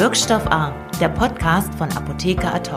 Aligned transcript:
Wirkstoff 0.00 0.46
A, 0.46 0.74
der 0.98 1.10
Podcast 1.10 1.74
von 1.74 1.92
Apotheker 1.92 2.54
Ad 2.54 2.70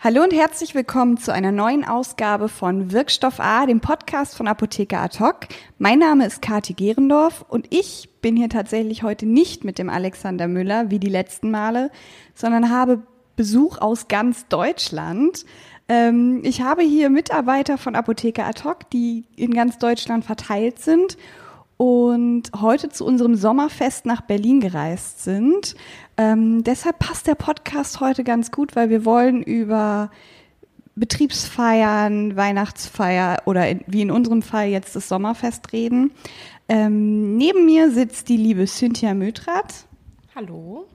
Hallo 0.00 0.24
und 0.24 0.32
herzlich 0.32 0.74
willkommen 0.74 1.18
zu 1.18 1.32
einer 1.32 1.52
neuen 1.52 1.84
Ausgabe 1.84 2.48
von 2.48 2.90
Wirkstoff 2.90 3.38
A, 3.38 3.66
dem 3.66 3.80
Podcast 3.80 4.36
von 4.36 4.48
Apotheker 4.48 4.98
Ad 4.98 5.16
Mein 5.78 6.00
Name 6.00 6.26
ist 6.26 6.42
Kati 6.42 6.74
Gerendorf 6.74 7.44
und 7.48 7.72
ich 7.72 8.08
bin 8.20 8.36
hier 8.36 8.48
tatsächlich 8.48 9.04
heute 9.04 9.26
nicht 9.26 9.62
mit 9.62 9.78
dem 9.78 9.88
Alexander 9.88 10.48
Müller 10.48 10.90
wie 10.90 10.98
die 10.98 11.08
letzten 11.08 11.52
Male, 11.52 11.92
sondern 12.34 12.70
habe 12.70 13.04
Besuch 13.36 13.78
aus 13.78 14.08
ganz 14.08 14.48
Deutschland. 14.48 15.44
Ähm, 15.88 16.40
ich 16.42 16.62
habe 16.62 16.82
hier 16.82 17.08
Mitarbeiter 17.08 17.78
von 17.78 17.94
Apotheker 17.94 18.46
Ad 18.46 18.62
die 18.92 19.26
in 19.36 19.54
ganz 19.54 19.78
Deutschland 19.78 20.24
verteilt 20.24 20.80
sind 20.80 21.16
und 21.80 22.42
heute 22.60 22.90
zu 22.90 23.06
unserem 23.06 23.36
Sommerfest 23.36 24.04
nach 24.04 24.20
Berlin 24.20 24.60
gereist 24.60 25.24
sind. 25.24 25.74
Ähm, 26.18 26.62
deshalb 26.62 26.98
passt 26.98 27.26
der 27.26 27.36
Podcast 27.36 28.00
heute 28.00 28.22
ganz 28.22 28.50
gut, 28.50 28.76
weil 28.76 28.90
wir 28.90 29.06
wollen 29.06 29.42
über 29.42 30.10
Betriebsfeiern, 30.94 32.36
Weihnachtsfeier 32.36 33.38
oder 33.46 33.66
in, 33.66 33.80
wie 33.86 34.02
in 34.02 34.10
unserem 34.10 34.42
Fall 34.42 34.68
jetzt 34.68 34.94
das 34.94 35.08
Sommerfest 35.08 35.72
reden. 35.72 36.10
Ähm, 36.68 37.38
neben 37.38 37.64
mir 37.64 37.90
sitzt 37.90 38.28
die 38.28 38.36
liebe 38.36 38.66
Cynthia 38.66 39.14
Mötrat. 39.14 39.86
Hallo. 40.36 40.86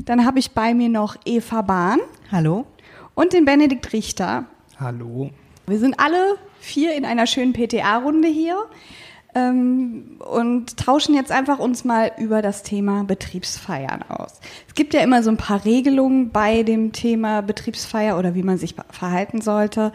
Dann 0.00 0.26
habe 0.26 0.38
ich 0.38 0.50
bei 0.50 0.74
mir 0.74 0.90
noch 0.90 1.16
Eva 1.24 1.62
Bahn. 1.62 1.98
Hallo. 2.30 2.66
Und 3.14 3.32
den 3.32 3.46
Benedikt 3.46 3.90
Richter. 3.94 4.44
Hallo. 4.78 5.30
Wir 5.66 5.78
sind 5.78 5.98
alle 5.98 6.36
vier 6.60 6.94
in 6.94 7.06
einer 7.06 7.26
schönen 7.26 7.54
PTA-Runde 7.54 8.28
hier 8.28 8.58
ähm, 9.36 10.16
und 10.18 10.78
tauschen 10.78 11.14
jetzt 11.14 11.30
einfach 11.30 11.58
uns 11.58 11.84
mal 11.84 12.10
über 12.18 12.40
das 12.40 12.62
Thema 12.62 13.04
Betriebsfeiern 13.04 14.02
aus. 14.08 14.40
Es 14.66 14.74
gibt 14.74 14.94
ja 14.94 15.00
immer 15.00 15.22
so 15.22 15.30
ein 15.30 15.36
paar 15.36 15.64
Regelungen 15.64 16.30
bei 16.30 16.62
dem 16.62 16.92
Thema 16.92 17.42
Betriebsfeier 17.42 18.18
oder 18.18 18.34
wie 18.34 18.42
man 18.42 18.56
sich 18.56 18.74
verhalten 18.90 19.42
sollte. 19.42 19.92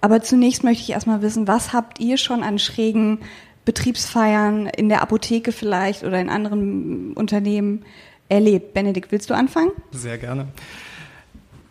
Aber 0.00 0.22
zunächst 0.22 0.62
möchte 0.62 0.82
ich 0.84 0.90
erstmal 0.90 1.22
wissen, 1.22 1.48
was 1.48 1.72
habt 1.72 1.98
ihr 1.98 2.16
schon 2.18 2.44
an 2.44 2.60
schrägen 2.60 3.18
Betriebsfeiern 3.64 4.66
in 4.66 4.88
der 4.88 5.02
Apotheke 5.02 5.50
vielleicht 5.50 6.04
oder 6.04 6.20
in 6.20 6.30
anderen 6.30 7.14
Unternehmen 7.14 7.84
erlebt? 8.28 8.74
Benedikt, 8.74 9.10
willst 9.10 9.28
du 9.28 9.34
anfangen? 9.34 9.72
Sehr 9.90 10.18
gerne. 10.18 10.46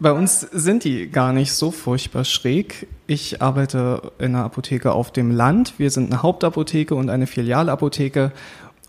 Bei 0.04 0.12
uns 0.12 0.42
sind 0.42 0.84
die 0.84 1.08
gar 1.08 1.32
nicht 1.32 1.54
so 1.54 1.72
furchtbar 1.72 2.26
schräg. 2.26 2.88
Ich 3.08 3.42
arbeite 3.42 4.12
in 4.20 4.36
einer 4.36 4.44
Apotheke 4.44 4.92
auf 4.92 5.14
dem 5.14 5.32
Land. 5.32 5.76
Wir 5.78 5.90
sind 5.92 6.12
eine 6.12 6.22
Hauptapotheke 6.22 6.94
und 6.94 7.10
eine 7.10 7.26
Filialapotheke. 7.26 8.34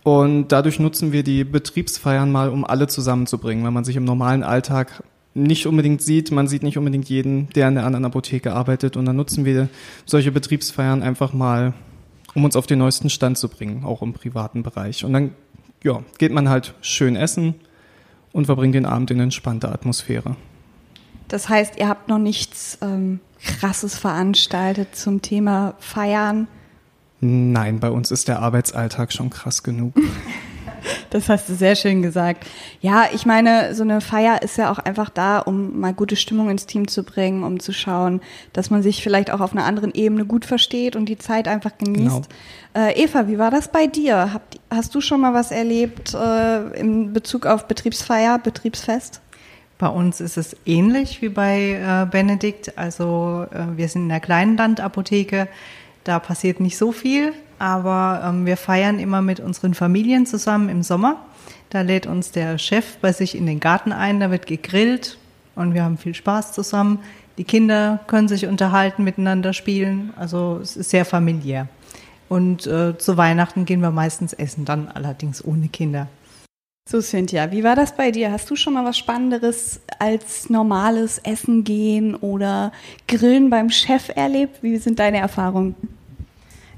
Und 0.02 0.48
dadurch 0.48 0.80
nutzen 0.80 1.12
wir 1.12 1.22
die 1.22 1.44
Betriebsfeiern 1.44 2.32
mal, 2.32 2.48
um 2.48 2.64
alle 2.64 2.88
zusammenzubringen, 2.88 3.64
wenn 3.64 3.72
man 3.72 3.84
sich 3.84 3.94
im 3.94 4.04
normalen 4.04 4.42
Alltag 4.42 5.04
nicht 5.34 5.68
unbedingt 5.68 6.02
sieht. 6.02 6.32
Man 6.32 6.48
sieht 6.48 6.64
nicht 6.64 6.78
unbedingt 6.78 7.08
jeden, 7.08 7.48
der 7.50 7.68
in 7.68 7.76
der 7.76 7.86
anderen 7.86 8.06
Apotheke 8.06 8.52
arbeitet. 8.52 8.96
Und 8.96 9.04
dann 9.04 9.14
nutzen 9.14 9.44
wir 9.44 9.68
solche 10.06 10.32
Betriebsfeiern 10.32 11.04
einfach 11.04 11.32
mal, 11.32 11.74
um 12.34 12.44
uns 12.44 12.56
auf 12.56 12.66
den 12.66 12.80
neuesten 12.80 13.08
Stand 13.08 13.38
zu 13.38 13.48
bringen, 13.48 13.84
auch 13.84 14.02
im 14.02 14.14
privaten 14.14 14.64
Bereich. 14.64 15.04
Und 15.04 15.12
dann 15.12 15.30
ja, 15.84 16.02
geht 16.18 16.32
man 16.32 16.48
halt 16.48 16.74
schön 16.80 17.14
essen 17.14 17.54
und 18.32 18.46
verbringt 18.46 18.74
den 18.74 18.84
Abend 18.84 19.12
in 19.12 19.20
entspannter 19.20 19.72
Atmosphäre. 19.72 20.34
Das 21.34 21.48
heißt, 21.48 21.80
ihr 21.80 21.88
habt 21.88 22.06
noch 22.06 22.18
nichts 22.18 22.78
ähm, 22.80 23.18
Krasses 23.44 23.98
veranstaltet 23.98 24.94
zum 24.94 25.20
Thema 25.20 25.74
Feiern? 25.80 26.46
Nein, 27.18 27.80
bei 27.80 27.90
uns 27.90 28.12
ist 28.12 28.28
der 28.28 28.38
Arbeitsalltag 28.38 29.12
schon 29.12 29.30
krass 29.30 29.64
genug. 29.64 29.94
Das 31.08 31.30
hast 31.30 31.48
du 31.48 31.54
sehr 31.54 31.76
schön 31.76 32.02
gesagt. 32.02 32.44
Ja, 32.80 33.06
ich 33.14 33.24
meine, 33.24 33.74
so 33.74 33.84
eine 33.84 34.02
Feier 34.02 34.42
ist 34.42 34.58
ja 34.58 34.70
auch 34.70 34.78
einfach 34.78 35.08
da, 35.08 35.38
um 35.38 35.80
mal 35.80 35.94
gute 35.94 36.16
Stimmung 36.16 36.50
ins 36.50 36.66
Team 36.66 36.88
zu 36.88 37.04
bringen, 37.04 37.42
um 37.42 37.58
zu 37.58 37.72
schauen, 37.72 38.20
dass 38.52 38.68
man 38.68 38.82
sich 38.82 39.02
vielleicht 39.02 39.30
auch 39.30 39.40
auf 39.40 39.52
einer 39.52 39.64
anderen 39.64 39.94
Ebene 39.94 40.26
gut 40.26 40.44
versteht 40.44 40.94
und 40.94 41.08
die 41.08 41.16
Zeit 41.16 41.48
einfach 41.48 41.78
genießt. 41.78 42.28
Genau. 42.74 42.86
Äh, 42.86 43.02
Eva, 43.02 43.28
wie 43.28 43.38
war 43.38 43.50
das 43.50 43.68
bei 43.68 43.86
dir? 43.86 44.34
Habt, 44.34 44.60
hast 44.68 44.94
du 44.94 45.00
schon 45.00 45.22
mal 45.22 45.32
was 45.32 45.52
erlebt 45.52 46.12
äh, 46.12 46.78
in 46.78 47.14
Bezug 47.14 47.46
auf 47.46 47.66
Betriebsfeier, 47.66 48.38
Betriebsfest? 48.38 49.22
Bei 49.78 49.88
uns 49.88 50.20
ist 50.20 50.36
es 50.36 50.56
ähnlich 50.66 51.20
wie 51.20 51.28
bei 51.28 51.72
äh, 51.72 52.06
Benedikt. 52.10 52.78
Also 52.78 53.46
äh, 53.50 53.76
wir 53.76 53.88
sind 53.88 54.04
in 54.04 54.10
einer 54.10 54.20
kleinen 54.20 54.56
Landapotheke. 54.56 55.48
Da 56.04 56.18
passiert 56.18 56.60
nicht 56.60 56.76
so 56.76 56.92
viel, 56.92 57.32
aber 57.58 58.22
ähm, 58.24 58.46
wir 58.46 58.56
feiern 58.56 58.98
immer 58.98 59.22
mit 59.22 59.40
unseren 59.40 59.74
Familien 59.74 60.26
zusammen 60.26 60.68
im 60.68 60.82
Sommer. 60.82 61.16
Da 61.70 61.80
lädt 61.80 62.06
uns 62.06 62.30
der 62.30 62.58
Chef 62.58 62.98
bei 62.98 63.12
sich 63.12 63.36
in 63.36 63.46
den 63.46 63.58
Garten 63.58 63.90
ein, 63.90 64.20
da 64.20 64.30
wird 64.30 64.46
gegrillt 64.46 65.18
und 65.56 65.74
wir 65.74 65.82
haben 65.82 65.98
viel 65.98 66.14
Spaß 66.14 66.52
zusammen. 66.52 67.00
Die 67.36 67.44
Kinder 67.44 68.00
können 68.06 68.28
sich 68.28 68.46
unterhalten, 68.46 69.02
miteinander 69.02 69.52
spielen. 69.52 70.12
Also 70.16 70.60
es 70.62 70.76
ist 70.76 70.90
sehr 70.90 71.04
familiär. 71.04 71.66
Und 72.28 72.66
äh, 72.66 72.96
zu 72.96 73.16
Weihnachten 73.16 73.64
gehen 73.64 73.80
wir 73.80 73.90
meistens 73.90 74.32
essen, 74.32 74.64
dann 74.64 74.88
allerdings 74.88 75.44
ohne 75.44 75.68
Kinder. 75.68 76.06
So, 76.86 77.00
Cynthia, 77.00 77.50
wie 77.50 77.64
war 77.64 77.76
das 77.76 77.96
bei 77.96 78.10
dir? 78.10 78.30
Hast 78.30 78.50
du 78.50 78.56
schon 78.56 78.74
mal 78.74 78.84
was 78.84 78.98
Spannenderes 78.98 79.80
als 79.98 80.50
normales 80.50 81.18
Essen 81.18 81.64
gehen 81.64 82.14
oder 82.14 82.72
Grillen 83.08 83.48
beim 83.48 83.70
Chef 83.70 84.10
erlebt? 84.14 84.62
Wie 84.62 84.76
sind 84.76 84.98
deine 84.98 85.16
Erfahrungen? 85.16 85.93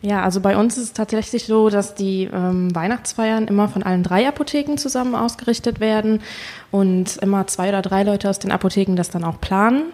Ja, 0.06 0.22
also 0.22 0.40
bei 0.40 0.56
uns 0.56 0.76
ist 0.76 0.84
es 0.84 0.92
tatsächlich 0.92 1.46
so, 1.46 1.68
dass 1.68 1.96
die 1.96 2.30
ähm, 2.32 2.72
Weihnachtsfeiern 2.72 3.48
immer 3.48 3.66
von 3.66 3.82
allen 3.82 4.04
drei 4.04 4.28
Apotheken 4.28 4.76
zusammen 4.76 5.16
ausgerichtet 5.16 5.80
werden 5.80 6.20
und 6.70 7.16
immer 7.16 7.48
zwei 7.48 7.70
oder 7.70 7.82
drei 7.82 8.04
Leute 8.04 8.30
aus 8.30 8.38
den 8.38 8.52
Apotheken 8.52 8.94
das 8.94 9.10
dann 9.10 9.24
auch 9.24 9.40
planen. 9.40 9.86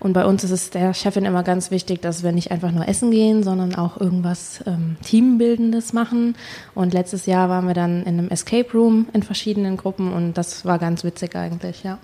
Und 0.00 0.12
bei 0.12 0.26
uns 0.26 0.44
ist 0.44 0.50
es 0.50 0.68
der 0.68 0.92
Chefin 0.92 1.24
immer 1.24 1.42
ganz 1.42 1.70
wichtig, 1.70 2.02
dass 2.02 2.22
wir 2.22 2.32
nicht 2.32 2.50
einfach 2.50 2.72
nur 2.72 2.86
essen 2.86 3.10
gehen, 3.10 3.42
sondern 3.42 3.74
auch 3.74 3.98
irgendwas 3.98 4.62
ähm, 4.66 4.98
Teambildendes 5.02 5.94
machen. 5.94 6.36
Und 6.74 6.92
letztes 6.92 7.24
Jahr 7.24 7.48
waren 7.48 7.66
wir 7.66 7.72
dann 7.72 8.02
in 8.02 8.18
einem 8.18 8.28
Escape 8.28 8.70
Room 8.74 9.08
in 9.14 9.22
verschiedenen 9.22 9.78
Gruppen 9.78 10.12
und 10.12 10.34
das 10.34 10.66
war 10.66 10.78
ganz 10.78 11.04
witzig 11.04 11.36
eigentlich, 11.36 11.84
ja. 11.84 11.98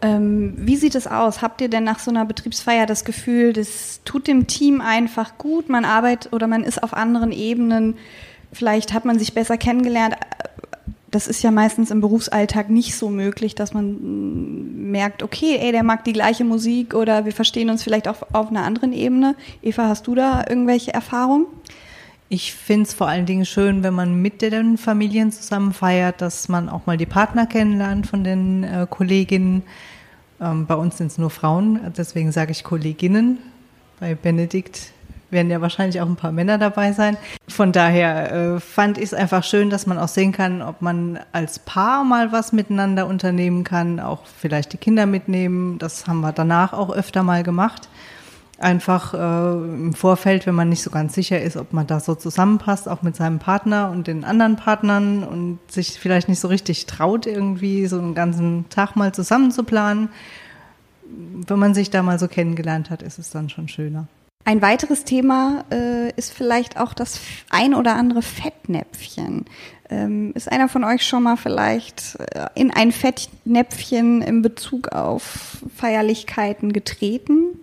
Ähm, 0.00 0.54
wie 0.56 0.76
sieht 0.76 0.94
es 0.94 1.06
aus? 1.06 1.42
Habt 1.42 1.60
ihr 1.60 1.68
denn 1.68 1.84
nach 1.84 1.98
so 1.98 2.10
einer 2.10 2.24
Betriebsfeier 2.24 2.86
das 2.86 3.04
Gefühl, 3.04 3.52
das 3.52 4.00
tut 4.04 4.26
dem 4.26 4.46
Team 4.46 4.80
einfach 4.80 5.38
gut? 5.38 5.68
Man 5.68 5.84
arbeitet 5.84 6.32
oder 6.32 6.46
man 6.46 6.62
ist 6.62 6.82
auf 6.82 6.94
anderen 6.94 7.32
Ebenen. 7.32 7.96
Vielleicht 8.52 8.92
hat 8.92 9.04
man 9.04 9.18
sich 9.18 9.34
besser 9.34 9.58
kennengelernt 9.58 10.16
das 11.10 11.26
ist 11.26 11.42
ja 11.42 11.50
meistens 11.50 11.90
im 11.90 12.00
Berufsalltag 12.00 12.68
nicht 12.68 12.94
so 12.94 13.08
möglich, 13.08 13.54
dass 13.54 13.72
man 13.72 13.92
mm, 13.92 14.90
merkt, 14.90 15.22
okay, 15.22 15.58
ey, 15.58 15.72
der 15.72 15.82
mag 15.82 16.04
die 16.04 16.12
gleiche 16.12 16.44
Musik 16.44 16.94
oder 16.94 17.24
wir 17.24 17.32
verstehen 17.32 17.70
uns 17.70 17.82
vielleicht 17.82 18.08
auch 18.08 18.16
auf 18.32 18.48
einer 18.48 18.64
anderen 18.64 18.92
Ebene. 18.92 19.34
Eva, 19.62 19.88
hast 19.88 20.06
du 20.06 20.14
da 20.14 20.44
irgendwelche 20.48 20.92
Erfahrungen? 20.92 21.46
Ich 22.30 22.52
finde 22.52 22.82
es 22.82 22.92
vor 22.92 23.08
allen 23.08 23.24
Dingen 23.24 23.46
schön, 23.46 23.82
wenn 23.82 23.94
man 23.94 24.20
mit 24.20 24.42
den 24.42 24.76
Familien 24.76 25.32
zusammen 25.32 25.72
feiert, 25.72 26.20
dass 26.20 26.48
man 26.48 26.68
auch 26.68 26.84
mal 26.84 26.98
die 26.98 27.06
Partner 27.06 27.46
kennenlernt 27.46 28.06
von 28.06 28.22
den 28.22 28.64
äh, 28.64 28.86
Kolleginnen. 28.88 29.62
Ähm, 30.38 30.66
bei 30.66 30.74
uns 30.74 30.98
sind 30.98 31.06
es 31.06 31.16
nur 31.16 31.30
Frauen, 31.30 31.80
deswegen 31.96 32.30
sage 32.30 32.52
ich 32.52 32.64
Kolleginnen. 32.64 33.38
Bei 33.98 34.14
Benedikt 34.14 34.92
werden 35.30 35.50
ja 35.50 35.62
wahrscheinlich 35.62 36.02
auch 36.02 36.06
ein 36.06 36.16
paar 36.16 36.32
Männer 36.32 36.58
dabei 36.58 36.92
sein. 36.92 37.16
Von 37.48 37.72
daher 37.72 38.32
äh, 38.32 38.60
fand 38.60 38.98
ich 38.98 39.04
es 39.04 39.14
einfach 39.14 39.42
schön, 39.42 39.70
dass 39.70 39.86
man 39.86 39.98
auch 39.98 40.08
sehen 40.08 40.32
kann, 40.32 40.60
ob 40.60 40.82
man 40.82 41.18
als 41.32 41.58
Paar 41.58 42.04
mal 42.04 42.30
was 42.30 42.52
miteinander 42.52 43.06
unternehmen 43.06 43.64
kann, 43.64 44.00
auch 44.00 44.26
vielleicht 44.26 44.74
die 44.74 44.78
Kinder 44.78 45.06
mitnehmen. 45.06 45.78
Das 45.78 46.06
haben 46.06 46.20
wir 46.20 46.32
danach 46.32 46.74
auch 46.74 46.90
öfter 46.90 47.22
mal 47.22 47.42
gemacht. 47.42 47.88
Einfach 48.58 49.14
äh, 49.14 49.52
im 49.52 49.94
Vorfeld, 49.94 50.46
wenn 50.46 50.54
man 50.54 50.68
nicht 50.68 50.82
so 50.82 50.90
ganz 50.90 51.14
sicher 51.14 51.40
ist, 51.40 51.56
ob 51.56 51.72
man 51.72 51.86
da 51.86 52.00
so 52.00 52.16
zusammenpasst, 52.16 52.88
auch 52.88 53.02
mit 53.02 53.14
seinem 53.14 53.38
Partner 53.38 53.90
und 53.90 54.08
den 54.08 54.24
anderen 54.24 54.56
Partnern 54.56 55.22
und 55.22 55.60
sich 55.68 56.00
vielleicht 56.00 56.28
nicht 56.28 56.40
so 56.40 56.48
richtig 56.48 56.86
traut, 56.86 57.26
irgendwie 57.26 57.86
so 57.86 57.98
einen 57.98 58.16
ganzen 58.16 58.68
Tag 58.68 58.96
mal 58.96 59.14
zusammen 59.14 59.52
zu 59.52 59.62
planen. 59.62 60.08
Wenn 61.04 61.58
man 61.58 61.72
sich 61.72 61.90
da 61.90 62.02
mal 62.02 62.18
so 62.18 62.26
kennengelernt 62.26 62.90
hat, 62.90 63.02
ist 63.02 63.18
es 63.18 63.30
dann 63.30 63.48
schon 63.48 63.68
schöner. 63.68 64.08
Ein 64.44 64.62
weiteres 64.62 65.04
Thema 65.04 65.64
äh, 65.70 66.10
ist 66.16 66.32
vielleicht 66.32 66.80
auch 66.80 66.94
das 66.94 67.20
ein 67.50 67.74
oder 67.74 67.96
andere 67.96 68.22
Fettnäpfchen. 68.22 69.44
Ähm, 69.90 70.32
ist 70.34 70.50
einer 70.50 70.68
von 70.68 70.84
euch 70.84 71.06
schon 71.06 71.22
mal 71.22 71.36
vielleicht 71.36 72.16
äh, 72.34 72.46
in 72.54 72.70
ein 72.70 72.90
Fettnäpfchen 72.90 74.22
in 74.22 74.42
Bezug 74.42 74.88
auf 74.88 75.62
Feierlichkeiten 75.76 76.72
getreten? 76.72 77.57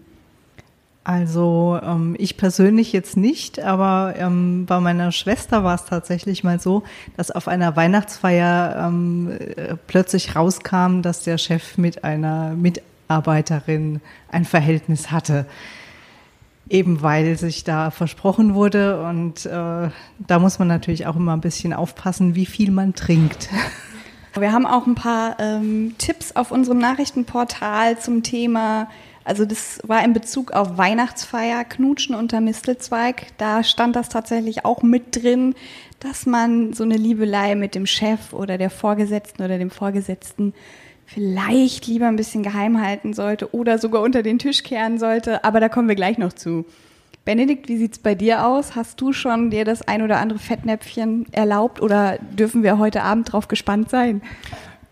Also 1.06 1.80
ähm, 1.84 2.16
ich 2.18 2.36
persönlich 2.36 2.92
jetzt 2.92 3.16
nicht, 3.16 3.60
aber 3.60 4.16
ähm, 4.18 4.66
bei 4.66 4.80
meiner 4.80 5.12
Schwester 5.12 5.64
war 5.64 5.76
es 5.76 5.86
tatsächlich 5.86 6.44
mal 6.44 6.60
so, 6.60 6.84
dass 7.16 7.30
auf 7.30 7.48
einer 7.48 7.76
Weihnachtsfeier 7.76 8.88
ähm, 8.88 9.32
äh, 9.40 9.76
plötzlich 9.86 10.36
rauskam, 10.36 11.04
dass 11.04 11.22
der 11.22 11.38
Chef 11.38 11.78
mit 11.78 12.04
einer 12.04 12.56
Mitarbeiterin 12.56 14.02
ein 14.32 14.46
Verhältnis 14.46 15.12
hatte. 15.12 15.46
eben 16.70 17.04
weil 17.04 17.38
sich 17.38 17.64
da 17.64 17.92
versprochen 17.92 18.56
wurde. 18.56 19.02
Und 19.04 19.46
äh, 19.46 19.90
da 20.18 20.40
muss 20.40 20.60
man 20.60 20.68
natürlich 20.68 21.06
auch 21.06 21.16
immer 21.16 21.34
ein 21.34 21.42
bisschen 21.42 21.74
aufpassen, 21.74 22.36
wie 22.36 22.48
viel 22.48 22.72
man 22.72 22.96
trinkt. 22.96 23.50
Wir 24.38 24.52
haben 24.52 24.66
auch 24.66 24.86
ein 24.86 24.96
paar 24.96 25.38
ähm, 25.40 25.96
Tipps 25.98 26.36
auf 26.36 26.52
unserem 26.52 26.80
Nachrichtenportal 26.80 28.00
zum 28.00 28.24
Thema. 28.24 28.90
Also 29.26 29.44
das 29.44 29.80
war 29.84 30.06
in 30.06 30.14
Bezug 30.14 30.52
auf 30.52 30.78
Weihnachtsfeier, 30.78 31.64
Knutschen 31.64 32.14
unter 32.14 32.42
Mistelzweig. 32.42 33.28
Da 33.40 33.64
stand 33.64 33.96
das 33.96 34.08
tatsächlich 34.08 34.66
auch 34.66 34.84
mit 34.84 35.22
drin, 35.22 35.56
dass 36.00 36.28
man 36.28 36.74
so 36.74 36.84
eine 36.84 36.96
Liebelei 36.96 37.56
mit 37.56 37.74
dem 37.74 37.88
Chef 37.88 38.34
oder 38.34 38.60
der 38.60 38.70
Vorgesetzten 38.70 39.44
oder 39.44 39.58
dem 39.58 39.72
Vorgesetzten 39.72 40.54
vielleicht 41.08 41.88
lieber 41.88 42.08
ein 42.08 42.16
bisschen 42.16 42.44
geheim 42.44 42.82
halten 42.82 43.14
sollte 43.14 43.54
oder 43.54 43.80
sogar 43.80 44.04
unter 44.04 44.22
den 44.22 44.38
Tisch 44.38 44.62
kehren 44.62 45.00
sollte. 45.00 45.44
Aber 45.44 45.60
da 45.60 45.70
kommen 45.70 45.88
wir 45.88 45.96
gleich 45.96 46.20
noch 46.20 46.34
zu. 46.34 46.66
Benedikt, 47.26 47.68
wie 47.68 47.78
sieht's 47.78 47.98
bei 47.98 48.14
dir 48.14 48.46
aus? 48.46 48.76
Hast 48.76 49.02
du 49.02 49.12
schon 49.12 49.50
dir 49.50 49.66
das 49.66 49.82
ein 49.82 50.04
oder 50.04 50.18
andere 50.18 50.38
Fettnäpfchen 50.38 51.26
erlaubt 51.32 51.82
oder 51.82 52.20
dürfen 52.20 52.62
wir 52.62 52.78
heute 52.78 53.02
Abend 53.02 53.34
drauf 53.34 53.48
gespannt 53.48 53.90
sein? 53.90 54.22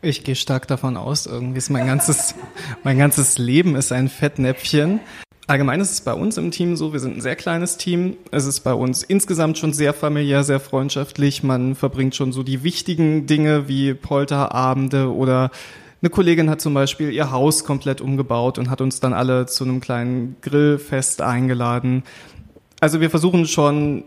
Ich 0.03 0.25
gehe 0.25 0.35
stark 0.35 0.67
davon 0.67 0.97
aus, 0.97 1.27
irgendwie 1.27 1.59
ist 1.59 1.69
mein 1.69 1.88
ganzes, 1.88 2.35
mein 2.83 2.97
ganzes 2.97 3.38
Leben 3.38 3.77
ist 3.77 3.94
ein 3.94 4.09
Fettnäpfchen. 4.09 5.00
Allgemein 5.47 5.79
ist 5.79 5.91
es 5.91 6.01
bei 6.01 6.13
uns 6.13 6.35
im 6.35 6.51
Team 6.51 6.75
so, 6.75 6.91
wir 6.91 7.00
sind 7.00 7.15
ein 7.15 7.21
sehr 7.21 7.38
kleines 7.38 7.77
Team. 7.77 8.17
Es 8.29 8.45
ist 8.45 8.61
bei 8.61 8.73
uns 8.73 9.03
insgesamt 9.03 9.57
schon 9.57 9.71
sehr 9.71 9.94
familiär, 9.94 10.44
sehr 10.44 10.59
freundschaftlich. 10.59 11.41
Man 11.41 11.75
verbringt 11.75 12.15
schon 12.15 12.33
so 12.33 12.44
die 12.44 12.63
wichtigen 12.63 13.27
Dinge 13.27 13.69
wie 13.69 13.94
Polterabende 13.94 15.13
oder 15.13 15.51
eine 16.01 16.09
Kollegin 16.09 16.50
hat 16.50 16.59
zum 16.59 16.73
Beispiel 16.73 17.09
ihr 17.13 17.31
Haus 17.31 17.63
komplett 17.63 18.01
umgebaut 18.01 18.59
und 18.59 18.69
hat 18.69 18.81
uns 18.81 19.00
dann 19.00 19.13
alle 19.13 19.45
zu 19.45 19.63
einem 19.63 19.79
kleinen 19.79 20.35
Grillfest 20.41 21.21
eingeladen. 21.21 22.03
Also 22.81 23.00
wir 23.00 23.09
versuchen 23.09 23.45
schon 23.45 24.03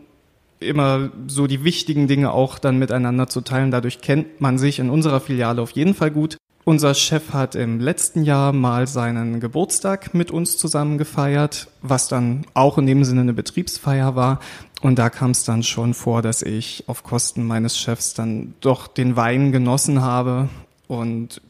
immer 0.60 1.10
so 1.26 1.46
die 1.46 1.64
wichtigen 1.64 2.08
Dinge 2.08 2.32
auch 2.32 2.58
dann 2.58 2.78
miteinander 2.78 3.28
zu 3.28 3.40
teilen. 3.40 3.70
Dadurch 3.70 4.00
kennt 4.00 4.40
man 4.40 4.58
sich 4.58 4.78
in 4.78 4.90
unserer 4.90 5.20
Filiale 5.20 5.62
auf 5.62 5.72
jeden 5.72 5.94
Fall 5.94 6.10
gut. 6.10 6.36
Unser 6.64 6.94
Chef 6.94 7.32
hat 7.32 7.54
im 7.54 7.78
letzten 7.78 8.24
Jahr 8.24 8.52
mal 8.52 8.88
seinen 8.88 9.38
Geburtstag 9.38 10.14
mit 10.14 10.32
uns 10.32 10.56
zusammen 10.56 10.98
gefeiert, 10.98 11.68
was 11.80 12.08
dann 12.08 12.44
auch 12.54 12.76
in 12.76 12.86
dem 12.86 13.04
Sinne 13.04 13.20
eine 13.20 13.34
Betriebsfeier 13.34 14.16
war. 14.16 14.40
Und 14.82 14.98
da 14.98 15.08
kam 15.08 15.30
es 15.30 15.44
dann 15.44 15.62
schon 15.62 15.94
vor, 15.94 16.22
dass 16.22 16.42
ich 16.42 16.84
auf 16.88 17.04
Kosten 17.04 17.46
meines 17.46 17.78
Chefs 17.78 18.14
dann 18.14 18.54
doch 18.60 18.88
den 18.88 19.14
Wein 19.14 19.52
genossen 19.52 20.02
habe. 20.02 20.48
Und 20.88 21.40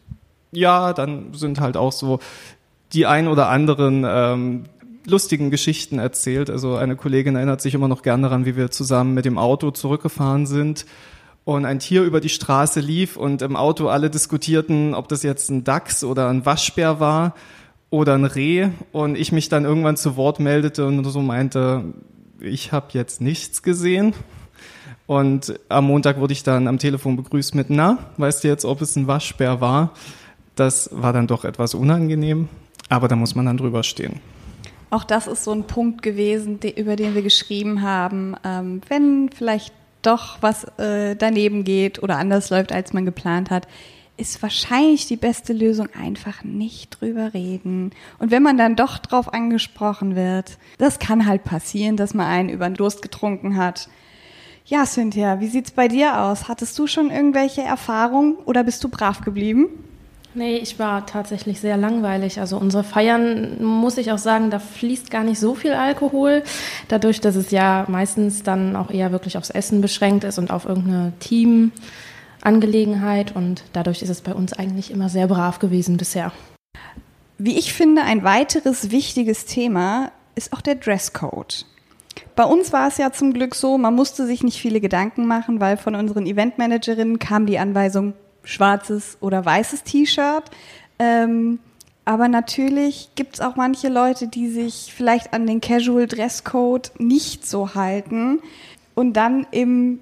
ja, 0.53 0.93
dann 0.93 1.33
sind 1.33 1.61
halt 1.61 1.79
auch 1.79 1.93
so 1.93 2.21
die 2.93 3.07
ein 3.07 3.27
oder 3.27 3.49
anderen 3.49 4.05
ähm, 4.07 4.65
lustigen 5.07 5.51
Geschichten 5.51 5.99
erzählt. 5.99 6.51
Also 6.51 6.77
eine 6.77 6.97
Kollegin 6.97 7.37
erinnert 7.37 7.61
sich 7.61 7.75
immer 7.75 7.89
noch 7.89 8.03
gern 8.03 8.23
daran, 8.23 8.45
wie 8.45 8.57
wir 8.57 8.71
zusammen 8.71 9.15
mit 9.15 9.25
dem 9.25 9.39
Auto 9.39 9.71
zurückgefahren 9.71 10.47
sind 10.47 10.87
und 11.47 11.65
ein 11.65 11.79
Tier 11.79 12.03
über 12.03 12.21
die 12.21 12.29
Straße 12.29 12.81
lief 12.81 13.17
und 13.17 13.41
im 13.41 13.55
Auto 13.55 13.89
alle 13.89 14.11
diskutierten, 14.11 14.95
ob 14.95 15.09
das 15.09 15.23
jetzt 15.23 15.49
ein 15.49 15.63
Dachs 15.63 16.03
oder 16.03 16.29
ein 16.29 16.45
Waschbär 16.45 16.99
war 16.99 17.35
oder 17.89 18.15
ein 18.15 18.25
Reh 18.25 18.71
und 18.91 19.17
ich 19.17 19.31
mich 19.31 19.49
dann 19.49 19.65
irgendwann 19.65 19.97
zu 19.97 20.17
Wort 20.17 20.41
meldete 20.41 20.85
und 20.85 21.05
so 21.05 21.23
meinte, 21.23 21.85
ich 22.41 22.73
habe 22.73 22.87
jetzt 22.93 23.21
nichts 23.21 23.63
gesehen. 23.63 24.13
Und 25.07 25.61
am 25.69 25.87
Montag 25.87 26.19
wurde 26.19 26.33
ich 26.33 26.43
dann 26.43 26.67
am 26.67 26.79
Telefon 26.79 27.15
begrüßt 27.15 27.55
mit, 27.55 27.71
na, 27.71 27.99
weißt 28.17 28.43
du 28.43 28.49
jetzt, 28.49 28.65
ob 28.65 28.83
es 28.83 28.97
ein 28.97 29.07
Waschbär 29.07 29.61
war? 29.61 29.93
Das 30.57 30.91
war 30.93 31.13
dann 31.13 31.29
doch 31.29 31.45
etwas 31.45 31.75
unangenehm, 31.75 32.49
aber 32.89 33.07
da 33.07 33.15
muss 33.15 33.37
man 33.37 33.47
dann 33.47 33.57
drüber 33.57 33.85
stehen. 33.85 34.21
Auch 34.91 35.05
das 35.05 35.27
ist 35.27 35.45
so 35.45 35.53
ein 35.53 35.67
Punkt 35.67 36.03
gewesen, 36.03 36.61
über 36.77 36.97
den 36.97 37.15
wir 37.15 37.23
geschrieben 37.23 37.83
haben. 37.83 38.37
Ähm, 38.45 38.81
wenn 38.89 39.31
vielleicht 39.31 39.73
doch 40.03 40.39
was 40.41 40.65
äh, 40.79 41.17
daneben 41.17 41.65
geht 41.65 42.03
oder 42.03 42.17
anders 42.19 42.51
läuft, 42.51 42.73
als 42.73 42.93
man 42.93 43.05
geplant 43.05 43.51
hat, 43.51 43.67
ist 44.17 44.41
wahrscheinlich 44.43 45.07
die 45.07 45.17
beste 45.17 45.53
Lösung 45.53 45.89
einfach 46.01 46.43
nicht 46.43 47.01
drüber 47.01 47.35
reden. 47.35 47.91
Und 48.19 48.31
wenn 48.31 48.43
man 48.43 48.57
dann 48.57 48.77
doch 48.77 48.99
drauf 48.99 49.33
angesprochen 49.33 50.17
wird, 50.17 50.59
das 50.79 50.99
kann 50.99 51.27
halt 51.27 51.45
passieren, 51.45 51.97
dass 51.97 52.15
man 52.15 52.27
einen 52.27 52.49
über 52.49 52.67
den 52.67 52.75
Durst 52.75 53.03
getrunken 53.03 53.57
hat. 53.57 53.89
Ja, 54.65 54.87
Cynthia, 54.87 55.41
wie 55.41 55.49
sieht's 55.49 55.71
bei 55.71 55.89
dir 55.89 56.21
aus? 56.21 56.49
Hattest 56.49 56.79
du 56.79 56.87
schon 56.87 57.11
irgendwelche 57.11 57.63
Erfahrungen 57.63 58.37
oder 58.47 58.65
bist 58.65 58.83
du 58.83 58.89
brav 58.89 59.21
geblieben? 59.21 59.67
Nee, 60.37 60.59
ich 60.59 60.79
war 60.79 61.07
tatsächlich 61.07 61.61
sehr 61.63 61.79
langweilig. 61.79 62.41
Also 62.41 62.59
unsere 62.59 62.85
Feiern, 62.85 63.65
muss 63.65 63.97
ich 63.97 64.13
auch 64.13 64.19
sagen, 64.19 64.51
da 64.51 64.59
fließt 64.59 65.11
gar 65.11 65.25
nicht 65.25 65.41
so 65.41 65.55
viel 65.55 65.73
Alkohol. 65.73 66.43
Dadurch, 66.89 67.23
dass 67.23 67.37
es 67.37 67.53
ja 67.53 67.87
meistens 67.89 68.43
dann 68.43 68.77
auch 68.77 68.91
eher 68.91 69.13
wirklich 69.13 69.39
aufs 69.39 69.49
Essen 69.49 69.81
beschränkt 69.81 70.25
ist 70.25 70.39
und 70.39 70.51
auf 70.51 70.67
irgendeine 70.67 71.15
Teamangelegenheit. 71.21 73.35
Und 73.35 73.63
dadurch 73.73 74.03
ist 74.03 74.11
es 74.11 74.21
bei 74.21 74.35
uns 74.35 74.53
eigentlich 74.53 74.91
immer 74.91 75.09
sehr 75.09 75.27
brav 75.27 75.59
gewesen 75.59 75.97
bisher. 75.97 76.33
Wie 77.39 77.59
ich 77.59 77.73
finde, 77.73 78.03
ein 78.03 78.23
weiteres 78.23 78.91
wichtiges 78.91 79.47
Thema 79.47 80.13
ist 80.35 80.53
auch 80.53 80.61
der 80.61 80.75
Dresscode. 80.75 81.65
Bei 82.35 82.45
uns 82.45 82.75
war 82.75 82.89
es 82.89 82.99
ja 82.99 83.11
zum 83.11 83.33
Glück 83.33 83.55
so, 83.55 83.79
man 83.79 83.95
musste 83.95 84.27
sich 84.27 84.45
nicht 84.45 84.61
viele 84.61 84.83
Gedanken 84.83 85.27
machen, 85.27 85.61
weil 85.61 85.79
von 85.79 85.95
unseren 85.95 86.27
Eventmanagerinnen 86.27 87.19
kam 87.19 87.47
die 87.47 87.59
Anweisung, 87.59 88.13
schwarzes 88.47 89.19
oder 89.21 89.45
weißes 89.45 89.83
T-Shirt. 89.83 90.45
Ähm, 90.99 91.59
aber 92.07 92.29
natürlich 92.29 93.11
gibt 93.17 93.35
es 93.35 93.41
auch 93.41 93.57
manche 93.57 93.89
Leute, 93.89 94.29
die 94.29 94.49
sich 94.49 94.95
vielleicht 94.97 95.35
an 95.35 95.47
den 95.47 95.61
Casual 95.61 96.07
Dresscode 96.07 96.93
nicht 96.99 97.47
so 97.47 97.75
halten 97.75 98.39
und 98.95 99.15
dann 99.15 99.47
im, 99.51 99.99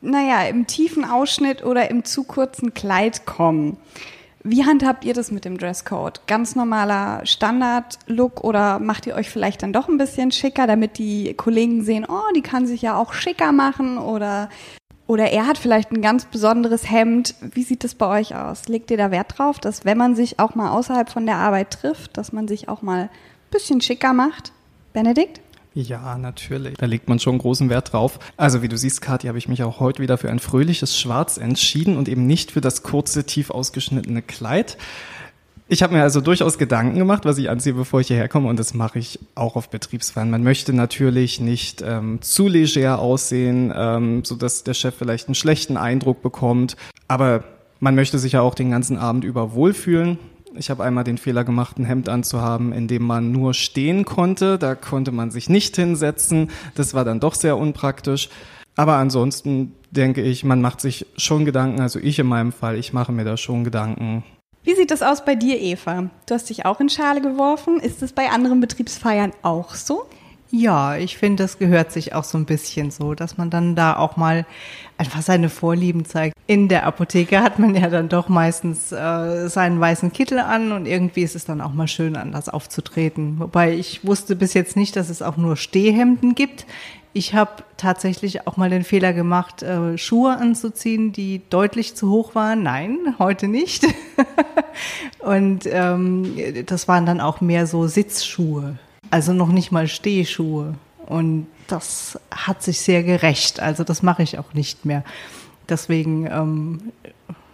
naja, 0.00 0.42
im 0.42 0.66
tiefen 0.66 1.04
Ausschnitt 1.04 1.64
oder 1.64 1.90
im 1.90 2.04
zu 2.04 2.24
kurzen 2.24 2.74
Kleid 2.74 3.24
kommen. 3.24 3.76
Wie 4.44 4.64
handhabt 4.64 5.04
ihr 5.04 5.14
das 5.14 5.30
mit 5.30 5.44
dem 5.44 5.56
Dresscode? 5.56 6.26
Ganz 6.26 6.56
normaler 6.56 7.24
Standard-Look 7.24 8.42
oder 8.42 8.80
macht 8.80 9.06
ihr 9.06 9.14
euch 9.14 9.30
vielleicht 9.30 9.62
dann 9.62 9.72
doch 9.72 9.88
ein 9.88 9.98
bisschen 9.98 10.32
schicker, 10.32 10.66
damit 10.66 10.98
die 10.98 11.34
Kollegen 11.34 11.84
sehen, 11.84 12.04
oh, 12.08 12.32
die 12.34 12.42
kann 12.42 12.66
sich 12.66 12.82
ja 12.82 12.96
auch 12.96 13.12
schicker 13.12 13.52
machen 13.52 13.98
oder 13.98 14.48
oder 15.12 15.30
er 15.30 15.46
hat 15.46 15.58
vielleicht 15.58 15.92
ein 15.92 16.00
ganz 16.00 16.24
besonderes 16.24 16.90
Hemd. 16.90 17.34
Wie 17.42 17.64
sieht 17.64 17.84
das 17.84 17.94
bei 17.94 18.06
euch 18.18 18.34
aus? 18.34 18.66
Legt 18.68 18.90
ihr 18.90 18.96
da 18.96 19.10
Wert 19.10 19.36
drauf, 19.36 19.58
dass 19.58 19.84
wenn 19.84 19.98
man 19.98 20.16
sich 20.16 20.38
auch 20.38 20.54
mal 20.54 20.70
außerhalb 20.70 21.10
von 21.10 21.26
der 21.26 21.36
Arbeit 21.36 21.70
trifft, 21.70 22.16
dass 22.16 22.32
man 22.32 22.48
sich 22.48 22.70
auch 22.70 22.80
mal 22.80 23.02
ein 23.02 23.10
bisschen 23.50 23.82
schicker 23.82 24.14
macht? 24.14 24.52
Benedikt? 24.94 25.42
Ja, 25.74 26.16
natürlich. 26.16 26.78
Da 26.78 26.86
legt 26.86 27.10
man 27.10 27.18
schon 27.18 27.36
großen 27.36 27.68
Wert 27.68 27.92
drauf. 27.92 28.18
Also 28.38 28.62
wie 28.62 28.68
du 28.68 28.78
siehst, 28.78 29.02
Kathi, 29.02 29.26
habe 29.26 29.36
ich 29.36 29.48
mich 29.48 29.62
auch 29.62 29.80
heute 29.80 30.00
wieder 30.02 30.16
für 30.16 30.30
ein 30.30 30.38
fröhliches 30.38 30.98
Schwarz 30.98 31.36
entschieden 31.36 31.98
und 31.98 32.08
eben 32.08 32.26
nicht 32.26 32.50
für 32.50 32.62
das 32.62 32.82
kurze, 32.82 33.24
tief 33.24 33.50
ausgeschnittene 33.50 34.22
Kleid. 34.22 34.78
Ich 35.72 35.82
habe 35.82 35.94
mir 35.94 36.02
also 36.02 36.20
durchaus 36.20 36.58
Gedanken 36.58 36.98
gemacht, 36.98 37.24
was 37.24 37.38
ich 37.38 37.48
anziehe, 37.48 37.72
bevor 37.72 38.02
ich 38.02 38.08
hierher 38.08 38.28
komme 38.28 38.46
und 38.50 38.58
das 38.58 38.74
mache 38.74 38.98
ich 38.98 39.18
auch 39.34 39.56
auf 39.56 39.70
Betriebsfeiern. 39.70 40.28
Man 40.28 40.42
möchte 40.42 40.74
natürlich 40.74 41.40
nicht 41.40 41.80
ähm, 41.80 42.20
zu 42.20 42.46
leger 42.46 42.98
aussehen, 42.98 43.72
ähm, 43.74 44.22
so 44.22 44.34
dass 44.34 44.64
der 44.64 44.74
Chef 44.74 44.94
vielleicht 44.94 45.28
einen 45.28 45.34
schlechten 45.34 45.78
Eindruck 45.78 46.20
bekommt, 46.20 46.76
aber 47.08 47.44
man 47.80 47.94
möchte 47.94 48.18
sich 48.18 48.32
ja 48.32 48.42
auch 48.42 48.54
den 48.54 48.70
ganzen 48.70 48.98
Abend 48.98 49.24
über 49.24 49.54
wohlfühlen. 49.54 50.18
Ich 50.58 50.68
habe 50.68 50.84
einmal 50.84 51.04
den 51.04 51.16
Fehler 51.16 51.42
gemacht, 51.42 51.78
ein 51.78 51.86
Hemd 51.86 52.10
anzuhaben, 52.10 52.74
in 52.74 52.86
dem 52.86 53.04
man 53.04 53.32
nur 53.32 53.54
stehen 53.54 54.04
konnte. 54.04 54.58
Da 54.58 54.74
konnte 54.74 55.10
man 55.10 55.30
sich 55.30 55.48
nicht 55.48 55.76
hinsetzen. 55.76 56.50
Das 56.74 56.92
war 56.92 57.06
dann 57.06 57.18
doch 57.18 57.34
sehr 57.34 57.56
unpraktisch. 57.56 58.28
Aber 58.76 58.96
ansonsten 58.96 59.72
denke 59.90 60.20
ich, 60.20 60.44
man 60.44 60.60
macht 60.60 60.82
sich 60.82 61.06
schon 61.16 61.46
Gedanken, 61.46 61.80
also 61.80 61.98
ich 61.98 62.18
in 62.18 62.26
meinem 62.26 62.52
Fall, 62.52 62.76
ich 62.76 62.92
mache 62.92 63.10
mir 63.10 63.24
da 63.24 63.38
schon 63.38 63.64
Gedanken, 63.64 64.22
wie 64.64 64.74
sieht 64.74 64.90
das 64.90 65.02
aus 65.02 65.24
bei 65.24 65.34
dir, 65.34 65.60
Eva? 65.60 66.10
Du 66.26 66.34
hast 66.34 66.48
dich 66.48 66.64
auch 66.66 66.80
in 66.80 66.88
Schale 66.88 67.20
geworfen. 67.20 67.80
Ist 67.80 68.02
es 68.02 68.12
bei 68.12 68.30
anderen 68.30 68.60
Betriebsfeiern 68.60 69.32
auch 69.42 69.74
so? 69.74 70.06
Ja, 70.54 70.96
ich 70.96 71.16
finde, 71.16 71.44
das 71.44 71.58
gehört 71.58 71.92
sich 71.92 72.14
auch 72.14 72.24
so 72.24 72.36
ein 72.36 72.44
bisschen 72.44 72.90
so, 72.90 73.14
dass 73.14 73.38
man 73.38 73.48
dann 73.48 73.74
da 73.74 73.96
auch 73.96 74.18
mal 74.18 74.44
einfach 74.98 75.22
seine 75.22 75.48
Vorlieben 75.48 76.04
zeigt. 76.04 76.36
In 76.46 76.68
der 76.68 76.84
Apotheke 76.84 77.40
hat 77.40 77.58
man 77.58 77.74
ja 77.74 77.88
dann 77.88 78.10
doch 78.10 78.28
meistens 78.28 78.92
äh, 78.92 79.48
seinen 79.48 79.80
weißen 79.80 80.12
Kittel 80.12 80.38
an 80.38 80.72
und 80.72 80.84
irgendwie 80.84 81.22
ist 81.22 81.34
es 81.34 81.46
dann 81.46 81.62
auch 81.62 81.72
mal 81.72 81.88
schön, 81.88 82.16
anders 82.16 82.50
aufzutreten. 82.50 83.38
Wobei 83.38 83.72
ich 83.72 84.06
wusste 84.06 84.36
bis 84.36 84.52
jetzt 84.52 84.76
nicht, 84.76 84.94
dass 84.94 85.08
es 85.08 85.22
auch 85.22 85.38
nur 85.38 85.56
Stehhemden 85.56 86.34
gibt. 86.34 86.66
Ich 87.14 87.34
habe 87.34 87.62
tatsächlich 87.76 88.46
auch 88.46 88.56
mal 88.56 88.70
den 88.70 88.84
Fehler 88.84 89.12
gemacht, 89.12 89.62
äh, 89.62 89.98
Schuhe 89.98 90.36
anzuziehen, 90.38 91.12
die 91.12 91.42
deutlich 91.50 91.94
zu 91.94 92.10
hoch 92.10 92.34
waren. 92.34 92.62
Nein, 92.62 93.14
heute 93.18 93.48
nicht. 93.48 93.86
und 95.18 95.66
ähm, 95.66 96.34
das 96.66 96.88
waren 96.88 97.04
dann 97.04 97.20
auch 97.20 97.42
mehr 97.42 97.66
so 97.66 97.86
Sitzschuhe, 97.86 98.78
also 99.10 99.34
noch 99.34 99.48
nicht 99.48 99.72
mal 99.72 99.88
Stehschuhe. 99.88 100.74
Und 101.06 101.48
das 101.68 102.18
hat 102.30 102.62
sich 102.62 102.80
sehr 102.80 103.02
gerecht. 103.02 103.60
Also 103.60 103.84
das 103.84 104.02
mache 104.02 104.22
ich 104.22 104.38
auch 104.38 104.54
nicht 104.54 104.86
mehr. 104.86 105.04
Deswegen, 105.68 106.26
ähm, 106.26 106.92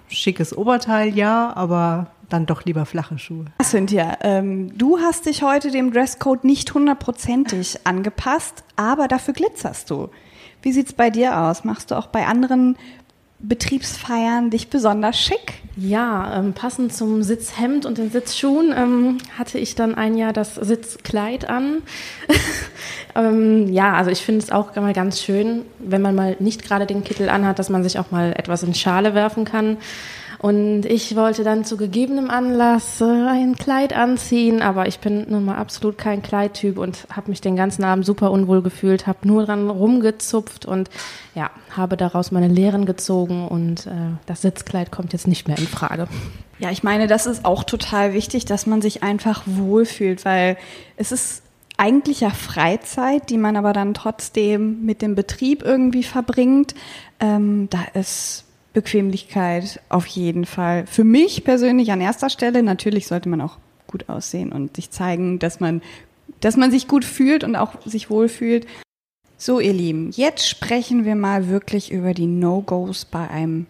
schickes 0.08 0.56
Oberteil, 0.56 1.14
ja, 1.16 1.52
aber 1.56 2.06
dann 2.28 2.46
doch 2.46 2.64
lieber 2.64 2.86
flache 2.86 3.18
Schuhe. 3.18 3.46
Cynthia, 3.62 4.18
ähm, 4.22 4.76
du 4.76 4.98
hast 4.98 5.26
dich 5.26 5.42
heute 5.42 5.70
dem 5.70 5.92
Dresscode 5.92 6.44
nicht 6.44 6.72
hundertprozentig 6.74 7.80
angepasst, 7.84 8.64
aber 8.76 9.08
dafür 9.08 9.34
glitzerst 9.34 9.90
du. 9.90 10.10
Wie 10.62 10.72
sieht's 10.72 10.92
bei 10.92 11.10
dir 11.10 11.40
aus? 11.40 11.64
Machst 11.64 11.90
du 11.90 11.94
auch 11.94 12.08
bei 12.08 12.26
anderen 12.26 12.76
Betriebsfeiern 13.40 14.50
dich 14.50 14.68
besonders 14.68 15.18
schick? 15.18 15.62
Ja, 15.76 16.36
ähm, 16.36 16.54
passend 16.54 16.92
zum 16.92 17.22
Sitzhemd 17.22 17.86
und 17.86 17.98
den 17.98 18.10
Sitzschuhen 18.10 18.74
ähm, 18.76 19.18
hatte 19.38 19.58
ich 19.58 19.76
dann 19.76 19.94
ein 19.94 20.16
Jahr 20.16 20.32
das 20.32 20.56
Sitzkleid 20.56 21.48
an. 21.48 21.82
ähm, 23.14 23.72
ja, 23.72 23.94
also 23.94 24.10
ich 24.10 24.22
finde 24.22 24.42
es 24.42 24.50
auch 24.50 24.74
mal 24.74 24.92
ganz 24.92 25.22
schön, 25.22 25.62
wenn 25.78 26.02
man 26.02 26.16
mal 26.16 26.36
nicht 26.40 26.64
gerade 26.64 26.86
den 26.86 27.04
Kittel 27.04 27.28
anhat, 27.28 27.60
dass 27.60 27.70
man 27.70 27.84
sich 27.84 28.00
auch 28.00 28.10
mal 28.10 28.32
etwas 28.32 28.64
in 28.64 28.74
Schale 28.74 29.14
werfen 29.14 29.44
kann. 29.44 29.76
Und 30.38 30.86
ich 30.86 31.16
wollte 31.16 31.42
dann 31.42 31.64
zu 31.64 31.76
gegebenem 31.76 32.30
Anlass 32.30 33.00
äh, 33.00 33.04
ein 33.04 33.56
Kleid 33.56 33.92
anziehen, 33.92 34.62
aber 34.62 34.86
ich 34.86 35.00
bin 35.00 35.26
nun 35.28 35.44
mal 35.44 35.56
absolut 35.56 35.98
kein 35.98 36.22
Kleidtyp 36.22 36.78
und 36.78 37.08
habe 37.10 37.30
mich 37.30 37.40
den 37.40 37.56
ganzen 37.56 37.82
Abend 37.82 38.06
super 38.06 38.30
unwohl 38.30 38.62
gefühlt, 38.62 39.08
habe 39.08 39.26
nur 39.26 39.46
dran 39.46 39.68
rumgezupft 39.68 40.64
und 40.64 40.90
ja, 41.34 41.50
habe 41.76 41.96
daraus 41.96 42.30
meine 42.30 42.46
Lehren 42.46 42.86
gezogen 42.86 43.48
und 43.48 43.88
äh, 43.88 43.90
das 44.26 44.42
Sitzkleid 44.42 44.92
kommt 44.92 45.12
jetzt 45.12 45.26
nicht 45.26 45.48
mehr 45.48 45.58
in 45.58 45.66
Frage. 45.66 46.06
Ja, 46.60 46.70
ich 46.70 46.84
meine, 46.84 47.08
das 47.08 47.26
ist 47.26 47.44
auch 47.44 47.64
total 47.64 48.12
wichtig, 48.12 48.44
dass 48.44 48.66
man 48.66 48.80
sich 48.80 49.02
einfach 49.02 49.42
wohlfühlt, 49.46 50.24
weil 50.24 50.56
es 50.96 51.10
ist 51.10 51.42
eigentlich 51.76 52.20
ja 52.20 52.30
Freizeit, 52.30 53.30
die 53.30 53.38
man 53.38 53.56
aber 53.56 53.72
dann 53.72 53.94
trotzdem 53.94 54.84
mit 54.84 55.00
dem 55.02 55.14
Betrieb 55.14 55.62
irgendwie 55.62 56.02
verbringt. 56.02 56.74
Ähm, 57.20 57.68
da 57.70 57.84
ist 57.94 58.44
Bequemlichkeit 58.80 59.80
auf 59.88 60.06
jeden 60.06 60.44
Fall. 60.44 60.86
Für 60.86 61.02
mich 61.02 61.42
persönlich 61.42 61.90
an 61.90 62.00
erster 62.00 62.30
Stelle. 62.30 62.62
Natürlich 62.62 63.08
sollte 63.08 63.28
man 63.28 63.40
auch 63.40 63.58
gut 63.88 64.08
aussehen 64.08 64.52
und 64.52 64.76
sich 64.76 64.90
zeigen, 64.90 65.40
dass 65.40 65.58
man, 65.58 65.82
dass 66.40 66.56
man 66.56 66.70
sich 66.70 66.86
gut 66.86 67.04
fühlt 67.04 67.42
und 67.42 67.56
auch 67.56 67.72
sich 67.84 68.08
wohlfühlt. 68.08 68.68
So, 69.36 69.58
ihr 69.58 69.72
Lieben, 69.72 70.12
jetzt 70.12 70.48
sprechen 70.48 71.04
wir 71.04 71.16
mal 71.16 71.48
wirklich 71.48 71.90
über 71.90 72.14
die 72.14 72.26
No-Gos 72.26 73.04
bei 73.04 73.28
einem 73.28 73.66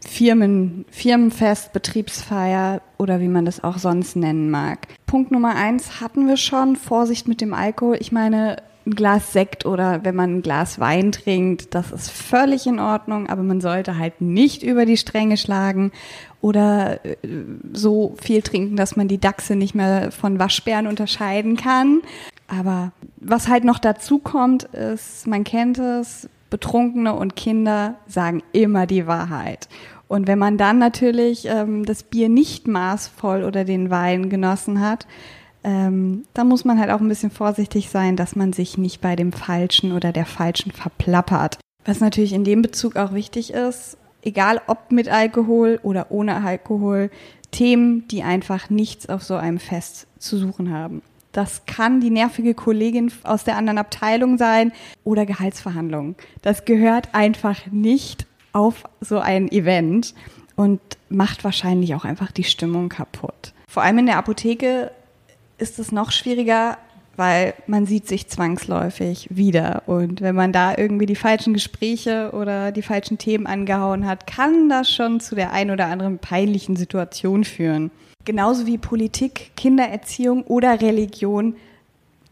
Firmen, 0.00 0.86
Firmenfest, 0.90 1.74
Betriebsfeier 1.74 2.80
oder 2.96 3.20
wie 3.20 3.28
man 3.28 3.44
das 3.44 3.62
auch 3.62 3.76
sonst 3.76 4.16
nennen 4.16 4.50
mag. 4.50 4.88
Punkt 5.06 5.32
Nummer 5.32 5.54
eins 5.54 6.00
hatten 6.00 6.28
wir 6.28 6.38
schon. 6.38 6.76
Vorsicht 6.76 7.28
mit 7.28 7.42
dem 7.42 7.52
Alkohol. 7.52 7.98
Ich 8.00 8.10
meine, 8.10 8.62
ein 8.86 8.94
Glas 8.94 9.32
Sekt 9.32 9.66
oder 9.66 10.04
wenn 10.04 10.14
man 10.14 10.36
ein 10.36 10.42
Glas 10.42 10.78
Wein 10.78 11.12
trinkt, 11.12 11.74
das 11.74 11.90
ist 11.90 12.10
völlig 12.10 12.66
in 12.66 12.78
Ordnung, 12.78 13.28
aber 13.28 13.42
man 13.42 13.60
sollte 13.60 13.98
halt 13.98 14.20
nicht 14.20 14.62
über 14.62 14.86
die 14.86 14.96
Stränge 14.96 15.36
schlagen 15.36 15.92
oder 16.40 17.04
äh, 17.04 17.16
so 17.72 18.14
viel 18.20 18.42
trinken, 18.42 18.76
dass 18.76 18.96
man 18.96 19.08
die 19.08 19.20
Dachse 19.20 19.56
nicht 19.56 19.74
mehr 19.74 20.12
von 20.12 20.38
Waschbären 20.38 20.86
unterscheiden 20.86 21.56
kann. 21.56 22.02
Aber 22.48 22.92
was 23.16 23.48
halt 23.48 23.64
noch 23.64 23.78
dazu 23.78 24.18
kommt, 24.18 24.64
ist, 24.64 25.26
man 25.26 25.42
kennt 25.42 25.78
es, 25.78 26.28
Betrunkene 26.48 27.12
und 27.12 27.34
Kinder 27.34 27.96
sagen 28.06 28.42
immer 28.52 28.86
die 28.86 29.08
Wahrheit. 29.08 29.68
Und 30.08 30.28
wenn 30.28 30.38
man 30.38 30.56
dann 30.56 30.78
natürlich 30.78 31.46
ähm, 31.46 31.84
das 31.84 32.04
Bier 32.04 32.28
nicht 32.28 32.68
maßvoll 32.68 33.42
oder 33.42 33.64
den 33.64 33.90
Wein 33.90 34.30
genossen 34.30 34.80
hat, 34.80 35.06
ähm, 35.66 36.24
da 36.32 36.44
muss 36.44 36.64
man 36.64 36.78
halt 36.78 36.90
auch 36.90 37.00
ein 37.00 37.08
bisschen 37.08 37.32
vorsichtig 37.32 37.90
sein, 37.90 38.14
dass 38.14 38.36
man 38.36 38.52
sich 38.52 38.78
nicht 38.78 39.00
bei 39.00 39.16
dem 39.16 39.32
Falschen 39.32 39.90
oder 39.90 40.12
der 40.12 40.24
Falschen 40.24 40.70
verplappert. 40.70 41.58
Was 41.84 41.98
natürlich 41.98 42.32
in 42.32 42.44
dem 42.44 42.62
Bezug 42.62 42.94
auch 42.94 43.12
wichtig 43.12 43.52
ist, 43.52 43.98
egal 44.22 44.60
ob 44.68 44.92
mit 44.92 45.08
Alkohol 45.08 45.80
oder 45.82 46.06
ohne 46.10 46.36
Alkohol, 46.44 47.10
Themen, 47.50 48.06
die 48.08 48.22
einfach 48.22 48.70
nichts 48.70 49.08
auf 49.08 49.24
so 49.24 49.34
einem 49.34 49.58
Fest 49.58 50.06
zu 50.18 50.38
suchen 50.38 50.70
haben. 50.70 51.02
Das 51.32 51.66
kann 51.66 52.00
die 52.00 52.10
nervige 52.10 52.54
Kollegin 52.54 53.10
aus 53.24 53.42
der 53.42 53.56
anderen 53.56 53.78
Abteilung 53.78 54.38
sein 54.38 54.72
oder 55.02 55.26
Gehaltsverhandlungen. 55.26 56.14
Das 56.42 56.64
gehört 56.64 57.08
einfach 57.12 57.66
nicht 57.72 58.26
auf 58.52 58.84
so 59.00 59.18
ein 59.18 59.50
Event 59.50 60.14
und 60.54 60.80
macht 61.08 61.42
wahrscheinlich 61.42 61.94
auch 61.94 62.04
einfach 62.04 62.30
die 62.30 62.44
Stimmung 62.44 62.88
kaputt. 62.88 63.52
Vor 63.68 63.82
allem 63.82 63.98
in 63.98 64.06
der 64.06 64.16
Apotheke 64.16 64.92
ist 65.58 65.78
es 65.78 65.92
noch 65.92 66.10
schwieriger, 66.12 66.78
weil 67.16 67.54
man 67.66 67.86
sieht 67.86 68.06
sich 68.06 68.28
zwangsläufig 68.28 69.28
wieder. 69.30 69.82
Und 69.86 70.20
wenn 70.20 70.34
man 70.34 70.52
da 70.52 70.76
irgendwie 70.76 71.06
die 71.06 71.16
falschen 71.16 71.54
Gespräche 71.54 72.30
oder 72.32 72.72
die 72.72 72.82
falschen 72.82 73.18
Themen 73.18 73.46
angehauen 73.46 74.06
hat, 74.06 74.26
kann 74.26 74.68
das 74.68 74.90
schon 74.90 75.20
zu 75.20 75.34
der 75.34 75.52
ein 75.52 75.70
oder 75.70 75.86
anderen 75.86 76.18
peinlichen 76.18 76.76
Situation 76.76 77.44
führen. 77.44 77.90
Genauso 78.24 78.66
wie 78.66 78.76
Politik, 78.76 79.52
Kindererziehung 79.56 80.42
oder 80.42 80.80
Religion. 80.80 81.56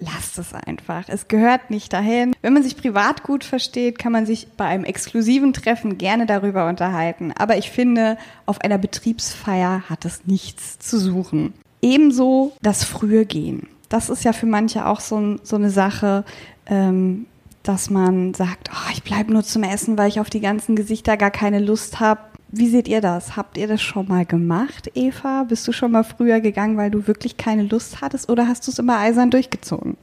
Lasst 0.01 0.39
es 0.39 0.53
einfach. 0.53 1.05
Es 1.09 1.29
gehört 1.29 1.71
nicht 1.71 1.93
dahin. 1.93 2.35
Wenn 2.43 2.53
man 2.53 2.65
sich 2.65 2.77
privat 2.77 3.23
gut 3.23 3.45
versteht, 3.45 3.99
kann 3.99 4.11
man 4.11 4.27
sich 4.27 4.49
bei 4.57 4.65
einem 4.65 4.85
exklusiven 4.85 5.53
Treffen 5.53 5.97
gerne 5.97 6.27
darüber 6.27 6.69
unterhalten. 6.69 7.33
Aber 7.39 7.57
ich 7.57 7.71
finde, 7.71 8.19
auf 8.45 8.61
einer 8.61 8.77
Betriebsfeier 8.77 9.89
hat 9.89 10.05
es 10.05 10.27
nichts 10.27 10.81
zu 10.81 10.99
suchen. 10.99 11.55
Ebenso 11.85 12.53
das 12.63 12.83
frühe 12.83 13.27
Gehen. 13.27 13.69
Das 13.91 14.09
ist 14.09 14.25
ja 14.25 14.33
für 14.33 14.47
manche 14.47 14.87
auch 14.87 15.01
so, 15.01 15.37
so 15.43 15.57
eine 15.57 15.69
Sache, 15.69 16.25
ähm, 16.65 17.27
dass 17.63 17.91
man 17.91 18.33
sagt, 18.33 18.71
oh, 18.73 18.91
ich 18.95 19.03
bleibe 19.03 19.35
nur 19.35 19.45
zum 19.45 19.65
Essen, 19.65 19.99
weil 19.99 20.09
ich 20.09 20.19
auf 20.19 20.31
die 20.31 20.41
ganzen 20.41 20.77
Gesichter 20.77 21.19
gar 21.19 21.31
keine 21.31 21.59
Lust 21.59 22.01
habe. 22.01 22.23
Wie 22.49 22.71
seht 22.71 22.89
ihr 22.89 23.03
das? 23.03 23.37
Habt 23.37 23.59
ihr 23.59 23.69
das 23.69 23.83
schon 23.83 24.09
mal 24.09 24.25
gemacht, 24.25 24.93
Eva? 24.95 25.45
Bist 25.47 25.69
du 25.69 25.73
schon 25.73 25.93
mal 25.93 26.05
früher 26.05 26.41
gegangen, 26.41 26.79
weil 26.79 26.91
du 26.91 27.07
wirklich 27.07 27.37
keine 27.37 27.65
Lust 27.65 28.01
hattest 28.01 28.31
oder 28.31 28.49
hast 28.49 28.67
du 28.67 28.71
es 28.71 28.79
immer 28.79 28.99
eisern 28.99 29.31
durchgezogen? 29.31 29.99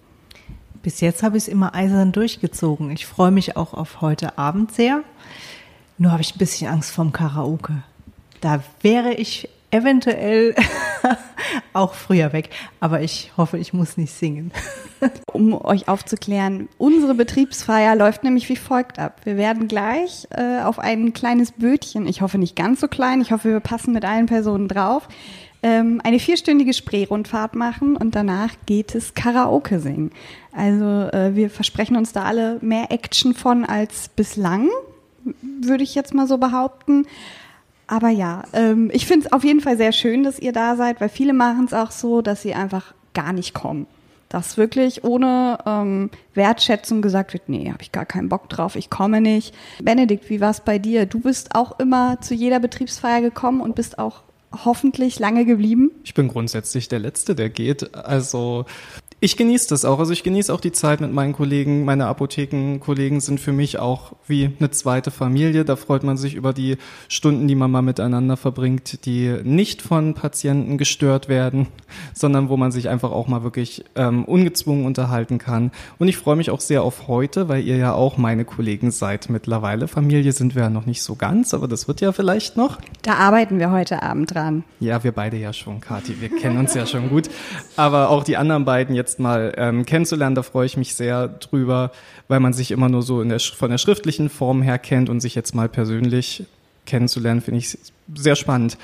Bis 0.84 1.02
jetzt 1.02 1.24
habe 1.24 1.38
ich 1.38 1.44
es 1.44 1.50
immer 1.50 1.74
eisern 1.74 2.12
durchgezogen. 2.12 2.92
Ich 2.92 3.08
freue 3.08 3.32
mich 3.32 3.58
auch 3.58 3.74
auf 3.74 4.02
heute 4.02 4.38
Abend 4.38 4.72
sehr. 4.72 5.02
Nur 5.98 6.12
habe 6.12 6.22
ich 6.22 6.36
ein 6.36 6.40
bisschen 6.40 6.72
Angst 6.72 6.92
vorm 6.92 7.12
Karaoke. 7.12 7.82
Da 8.40 8.64
wäre 8.82 9.14
ich 9.14 9.50
eventuell 9.72 10.56
auch 11.74 11.94
früher 11.94 12.34
weg. 12.34 12.50
Aber 12.80 13.02
ich 13.02 13.32
hoffe, 13.38 13.58
ich 13.58 13.74
muss 13.74 13.98
nicht 13.98 14.14
singen. 14.14 14.52
um 15.34 15.54
euch 15.54 15.88
aufzuklären, 15.88 16.70
unsere 16.78 17.16
Betriebsfeier 17.16 17.96
läuft 17.96 18.24
nämlich 18.24 18.48
wie 18.50 18.56
folgt 18.56 19.00
ab. 19.00 19.22
Wir 19.24 19.38
werden 19.38 19.68
gleich 19.68 20.28
äh, 20.32 20.62
auf 20.62 20.80
ein 20.80 21.14
kleines 21.14 21.52
Bötchen, 21.54 22.08
ich 22.08 22.22
hoffe 22.22 22.38
nicht 22.38 22.56
ganz 22.56 22.82
so 22.82 22.88
klein, 22.88 23.22
ich 23.22 23.32
hoffe, 23.32 23.50
wir 23.50 23.60
passen 23.60 23.94
mit 23.94 24.06
allen 24.06 24.28
Personen 24.28 24.68
drauf, 24.68 25.08
ähm, 25.64 26.02
eine 26.04 26.20
vierstündige 26.20 26.74
Spreerundfahrt 26.74 27.56
machen 27.56 27.96
und 27.96 28.16
danach 28.16 28.52
geht 28.66 28.96
es 28.96 29.14
Karaoke 29.14 29.80
singen. 29.80 30.12
Also 30.52 30.86
äh, 30.86 31.36
wir 31.36 31.50
versprechen 31.50 31.96
uns 31.96 32.14
da 32.14 32.24
alle 32.24 32.58
mehr 32.62 32.92
Action 32.92 33.34
von 33.34 33.66
als 33.66 34.10
bislang, 34.10 34.70
würde 35.62 35.84
ich 35.84 35.96
jetzt 35.96 36.14
mal 36.14 36.28
so 36.28 36.38
behaupten. 36.38 37.06
Aber 37.92 38.08
ja, 38.08 38.44
ähm, 38.54 38.90
ich 38.94 39.06
finde 39.06 39.26
es 39.26 39.34
auf 39.34 39.44
jeden 39.44 39.60
Fall 39.60 39.76
sehr 39.76 39.92
schön, 39.92 40.24
dass 40.24 40.40
ihr 40.40 40.54
da 40.54 40.78
seid, 40.78 41.02
weil 41.02 41.10
viele 41.10 41.34
machen 41.34 41.66
es 41.66 41.74
auch 41.74 41.92
so, 41.92 42.22
dass 42.22 42.42
sie 42.42 42.54
einfach 42.54 42.94
gar 43.14 43.34
nicht 43.34 43.54
kommen. 43.54 43.86
Dass 44.30 44.56
wirklich 44.56 45.04
ohne 45.04 45.58
ähm, 45.66 46.10
Wertschätzung 46.34 47.02
gesagt 47.02 47.34
wird, 47.34 47.50
nee, 47.50 47.70
habe 47.70 47.82
ich 47.82 47.92
gar 47.92 48.06
keinen 48.06 48.30
Bock 48.30 48.48
drauf, 48.48 48.78
ich 48.78 48.90
komme 48.90 49.20
nicht. 49.20 49.54
Benedikt, 49.82 50.30
wie 50.30 50.40
war 50.40 50.52
es 50.52 50.62
bei 50.62 50.80
dir? 50.80 51.06
Du 51.06 51.20
bist 51.20 51.54
auch 51.54 51.80
immer 51.82 52.22
zu 52.22 52.34
jeder 52.34 52.62
Betriebsfeier 52.62 53.20
gekommen 53.20 53.60
und 53.60 53.76
bist 53.76 54.00
auch 54.00 54.22
hoffentlich 54.54 55.20
lange 55.20 55.44
geblieben? 55.44 55.92
Ich 56.06 56.14
bin 56.14 56.30
grundsätzlich 56.30 56.88
der 56.88 57.00
Letzte, 57.00 57.36
der 57.36 57.50
geht. 57.50 57.94
Also 57.94 58.66
ich 59.24 59.38
genieße 59.38 59.70
das 59.70 59.86
auch. 59.86 60.00
Also 60.00 60.14
ich 60.14 60.24
genieße 60.24 60.52
auch 60.52 60.60
die 60.60 60.72
Zeit 60.72 61.00
mit 61.00 61.14
meinen 61.14 61.34
Kollegen. 61.34 61.86
Meine 61.86 62.08
Apothekenkollegen 62.08 63.22
sind 63.22 63.40
für 63.40 63.52
mich 63.52 63.78
auch 63.78 64.14
wie 64.26 64.50
eine 64.58 64.72
zweite 64.72 65.12
Familie. 65.12 65.64
Da 65.64 65.76
freut 65.76 66.02
man 66.02 66.18
sich 66.18 66.34
über 66.34 66.54
die 66.54 66.78
Stunden, 67.08 67.48
die 67.48 67.54
man 67.54 67.70
mal 67.70 67.84
miteinander 67.84 68.36
verbringt, 68.36 69.06
die 69.06 69.38
nicht 69.44 69.84
von 69.84 70.16
Patienten 70.16 70.80
gestört 70.80 71.30
werden, 71.30 71.68
sondern 72.16 72.50
wo 72.50 72.58
man 72.58 72.72
sich 72.72 72.90
einfach 72.90 73.12
auch 73.12 73.28
mal 73.28 73.44
wirklich 73.44 73.86
ähm, 73.96 74.26
ungezwungen 74.26 74.88
unterhalten 74.88 75.38
kann. 75.38 75.70
Und 76.00 76.08
ich 76.08 76.18
freue 76.18 76.36
mich 76.36 76.50
auch 76.50 76.60
sehr 76.60 76.82
auf 76.82 77.08
heute, 77.08 77.48
weil 77.48 77.64
ihr 77.64 77.78
ja 77.78 77.94
auch 77.94 78.18
meine 78.18 78.44
Kollegen 78.44 78.90
seid 78.90 79.30
mittlerweile. 79.30 79.88
Familie 79.88 80.32
sind 80.32 80.56
wir 80.56 80.64
ja 80.64 80.70
noch 80.72 80.88
nicht 80.88 81.04
so 81.04 81.14
ganz, 81.14 81.54
aber 81.54 81.68
das 81.68 81.88
wird 81.88 82.02
ja 82.02 82.12
vielleicht 82.12 82.58
noch. 82.58 82.80
Da 83.04 83.14
arbeiten 83.18 83.60
wir 83.60 83.70
heute 83.70 84.02
Abend 84.02 84.34
dran. 84.34 84.64
Ja, 84.80 85.04
wir 85.04 85.12
beide 85.12 85.38
ja 85.38 85.54
schon, 85.54 85.80
Kathi. 85.80 86.20
Wir 86.20 86.30
kennen 86.30 86.58
uns 86.58 86.74
ja 86.74 86.88
schon 86.88 87.10
gut. 87.10 87.30
Aber 87.76 88.10
auch 88.10 88.24
die 88.24 88.36
anderen 88.36 88.66
beiden 88.66 88.96
jetzt 88.96 89.11
jetzt 89.12 89.20
mal 89.20 89.54
ähm, 89.58 89.86
kennenzulernen. 89.86 90.36
Da 90.36 90.44
freue 90.44 90.66
ich 90.66 90.78
mich 90.78 90.96
sehr 90.96 91.28
drüber, 91.28 91.92
weil 92.28 92.40
man 92.40 92.54
sich 92.54 92.72
immer 92.72 92.90
nur 92.90 93.02
so 93.02 93.22
in 93.22 93.30
der, 93.30 93.40
von 93.40 93.70
der 93.70 93.78
schriftlichen 93.78 94.30
Form 94.30 94.62
her 94.62 94.80
kennt 94.80 95.10
und 95.10 95.20
sich 95.20 95.36
jetzt 95.36 95.54
mal 95.54 95.68
persönlich 95.68 96.46
kennenzulernen, 96.86 97.42
finde 97.42 97.60
ich 97.60 97.78
sehr 98.16 98.36
spannend. 98.36 98.78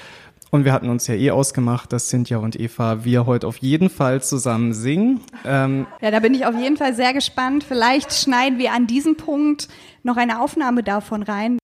Und 0.50 0.63
wir 0.65 0.72
hatten 0.72 0.89
uns 0.89 1.07
ja 1.07 1.15
eh 1.15 1.31
ausgemacht, 1.31 1.91
dass 1.91 2.07
Cynthia 2.07 2.38
und 2.38 2.57
Eva 2.57 3.03
wir 3.03 3.25
heute 3.25 3.48
auf 3.48 3.57
jeden 3.57 3.89
Fall 3.89 4.22
zusammen 4.22 4.74
singen. 4.74 5.22
Ähm 5.46 5.88
ja, 6.01 6.12
da 6.12 6.19
bin 6.19 6.34
ich 6.34 6.46
auf 6.46 6.55
jeden 6.55 6.77
Fall 6.77 6.93
sehr 6.93 7.13
gespannt. 7.13 7.65
Vielleicht 7.65 8.13
schneiden 8.13 8.57
wir 8.57 8.72
an 8.72 8.88
diesem 8.88 9.17
Punkt 9.17 9.67
noch 10.03 10.15
eine 10.15 10.41
Aufnahme 10.41 10.84
davon 10.84 11.24
rein. 11.24 11.57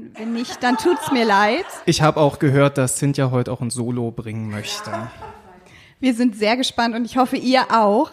Wenn 0.00 0.32
nicht, 0.32 0.62
dann 0.62 0.76
tut's 0.76 1.10
mir 1.10 1.24
leid. 1.24 1.66
Ich 1.86 2.02
habe 2.02 2.20
auch 2.20 2.38
gehört, 2.38 2.78
dass 2.78 2.98
Cynthia 2.98 3.32
heute 3.32 3.50
auch 3.50 3.60
ein 3.60 3.70
Solo 3.70 4.12
bringen 4.12 4.48
möchte. 4.48 4.92
Wir 6.00 6.14
sind 6.14 6.36
sehr 6.36 6.56
gespannt 6.56 6.94
und 6.94 7.04
ich 7.04 7.16
hoffe, 7.16 7.36
ihr 7.36 7.70
auch. 7.70 8.12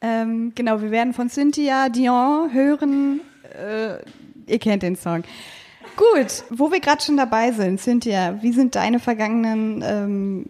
Ähm, 0.00 0.52
genau, 0.54 0.80
wir 0.80 0.90
werden 0.90 1.12
von 1.12 1.28
Cynthia 1.28 1.88
Dion 1.88 2.52
hören. 2.52 3.20
Äh, 3.52 3.98
ihr 4.46 4.58
kennt 4.58 4.82
den 4.82 4.96
Song. 4.96 5.24
Gut, 5.96 6.44
wo 6.50 6.70
wir 6.70 6.80
gerade 6.80 7.02
schon 7.02 7.16
dabei 7.16 7.52
sind, 7.52 7.80
Cynthia, 7.80 8.42
wie 8.42 8.52
sind 8.52 8.74
deine 8.74 9.00
vergangenen 9.00 9.82
ähm, 9.82 10.46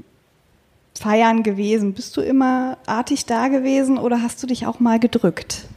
Feiern 0.99 1.43
gewesen? 1.43 1.95
Bist 1.95 2.17
du 2.17 2.21
immer 2.21 2.79
artig 2.87 3.27
da 3.27 3.49
gewesen 3.49 3.97
oder 3.97 4.23
hast 4.23 4.43
du 4.43 4.47
dich 4.47 4.67
auch 4.67 4.81
mal 4.81 4.99
gedrückt? 4.99 5.69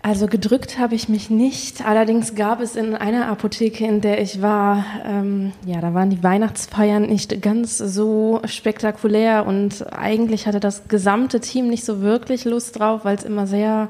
Also 0.00 0.26
gedrückt 0.26 0.78
habe 0.78 0.94
ich 0.94 1.08
mich 1.08 1.28
nicht. 1.28 1.84
Allerdings 1.84 2.34
gab 2.34 2.60
es 2.60 2.76
in 2.76 2.94
einer 2.94 3.26
Apotheke, 3.26 3.84
in 3.84 4.00
der 4.00 4.22
ich 4.22 4.40
war, 4.40 4.84
ähm, 5.04 5.52
ja, 5.66 5.80
da 5.80 5.92
waren 5.92 6.08
die 6.10 6.22
Weihnachtsfeiern 6.22 7.02
nicht 7.02 7.42
ganz 7.42 7.78
so 7.78 8.40
spektakulär 8.44 9.44
und 9.44 9.92
eigentlich 9.92 10.46
hatte 10.46 10.60
das 10.60 10.86
gesamte 10.86 11.40
Team 11.40 11.68
nicht 11.68 11.84
so 11.84 12.00
wirklich 12.00 12.44
Lust 12.44 12.78
drauf, 12.78 13.04
weil 13.04 13.16
es 13.16 13.24
immer 13.24 13.46
sehr 13.46 13.88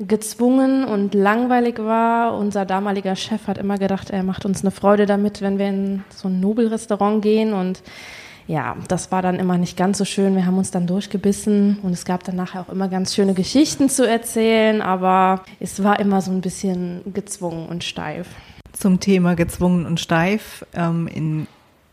gezwungen 0.00 0.84
und 0.84 1.14
langweilig 1.14 1.78
war. 1.78 2.36
Unser 2.36 2.66
damaliger 2.66 3.16
Chef 3.16 3.46
hat 3.46 3.56
immer 3.56 3.78
gedacht, 3.78 4.10
er 4.10 4.24
macht 4.24 4.44
uns 4.44 4.62
eine 4.62 4.72
Freude 4.72 5.06
damit, 5.06 5.40
wenn 5.42 5.58
wir 5.58 5.68
in 5.68 6.04
so 6.10 6.28
ein 6.28 6.40
Nobelrestaurant 6.40 7.22
gehen 7.22 7.52
und 7.52 7.82
ja, 8.46 8.76
das 8.88 9.10
war 9.10 9.22
dann 9.22 9.36
immer 9.36 9.58
nicht 9.58 9.76
ganz 9.76 9.98
so 9.98 10.04
schön. 10.04 10.36
Wir 10.36 10.46
haben 10.46 10.58
uns 10.58 10.70
dann 10.70 10.86
durchgebissen 10.86 11.78
und 11.82 11.92
es 11.92 12.04
gab 12.04 12.22
dann 12.24 12.36
nachher 12.36 12.60
auch 12.60 12.68
immer 12.68 12.88
ganz 12.88 13.14
schöne 13.14 13.34
Geschichten 13.34 13.88
zu 13.88 14.08
erzählen, 14.08 14.82
aber 14.82 15.42
es 15.58 15.82
war 15.82 15.98
immer 15.98 16.20
so 16.20 16.30
ein 16.30 16.40
bisschen 16.40 17.00
gezwungen 17.12 17.66
und 17.66 17.82
steif. 17.82 18.28
Zum 18.72 19.00
Thema 19.00 19.34
gezwungen 19.34 19.84
und 19.84 19.98
steif. 19.98 20.64
Ähm, 20.74 21.08
in 21.08 21.46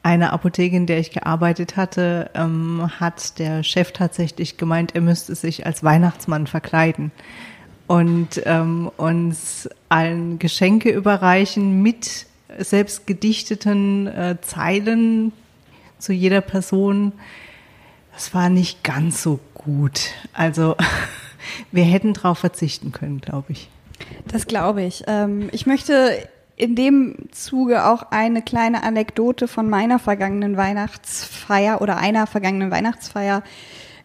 einer 0.04 0.34
Apotheke, 0.34 0.76
in 0.76 0.86
der 0.86 1.00
ich 1.00 1.12
gearbeitet 1.12 1.76
hatte, 1.76 2.30
ähm, 2.36 2.90
hat 3.00 3.40
der 3.40 3.64
Chef 3.64 3.92
tatsächlich 3.92 4.58
gemeint, 4.58 4.94
er 4.94 5.02
müsste 5.02 5.34
sich 5.34 5.66
als 5.66 5.84
Weihnachtsmann 5.84 6.46
verkleiden 6.46 7.12
und 7.88 8.42
ähm, 8.46 8.92
uns 8.98 9.70
allen 9.90 10.40
Geschenke 10.40 10.92
überreichen 10.92 11.82
mit 11.82 12.28
selbst 12.60 13.08
gedichteten 13.08 14.08
äh, 14.08 14.38
Zeilen 14.42 15.32
zu 16.04 16.14
jeder 16.14 16.42
Person. 16.42 17.14
Das 18.14 18.34
war 18.34 18.50
nicht 18.50 18.84
ganz 18.84 19.24
so 19.24 19.40
gut. 19.54 20.12
Also 20.34 20.76
wir 21.72 21.84
hätten 21.84 22.14
darauf 22.14 22.40
verzichten 22.40 22.92
können, 22.92 23.22
glaube 23.22 23.54
ich. 23.54 23.70
Das 24.28 24.46
glaube 24.46 24.84
ich. 24.84 25.04
Ähm, 25.08 25.50
ich 25.52 25.66
möchte 25.66 26.28
in 26.56 26.76
dem 26.76 27.16
Zuge 27.32 27.86
auch 27.86 28.12
eine 28.12 28.42
kleine 28.42 28.84
Anekdote 28.84 29.48
von 29.48 29.70
meiner 29.70 29.98
vergangenen 29.98 30.56
Weihnachtsfeier 30.58 31.82
oder 31.82 31.98
einer 31.98 32.28
vergangenen 32.28 32.70
Weihnachtsfeier 32.70 33.42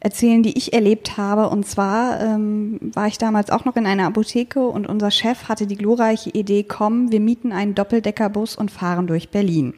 erzählen, 0.01 0.43
die 0.43 0.57
ich 0.57 0.73
erlebt 0.73 1.17
habe. 1.17 1.51
Und 1.51 1.67
zwar 1.67 2.21
ähm, 2.21 2.79
war 2.95 3.09
ich 3.09 3.19
damals 3.19 3.51
auch 3.51 3.65
noch 3.65 3.77
in 3.77 3.87
einer 3.87 4.07
Apotheke 4.07 4.61
und 4.61 4.87
unser 4.87 5.11
Chef 5.11 5.49
hatte 5.49 5.67
die 5.67 5.77
glorreiche 5.77 6.31
Idee, 6.31 6.63
komm, 6.63 7.11
wir 7.11 7.21
mieten 7.21 7.53
einen 7.53 7.75
Doppeldeckerbus 7.75 8.57
und 8.57 8.71
fahren 8.71 9.09
durch 9.09 9.31
Berlin. 9.31 9.75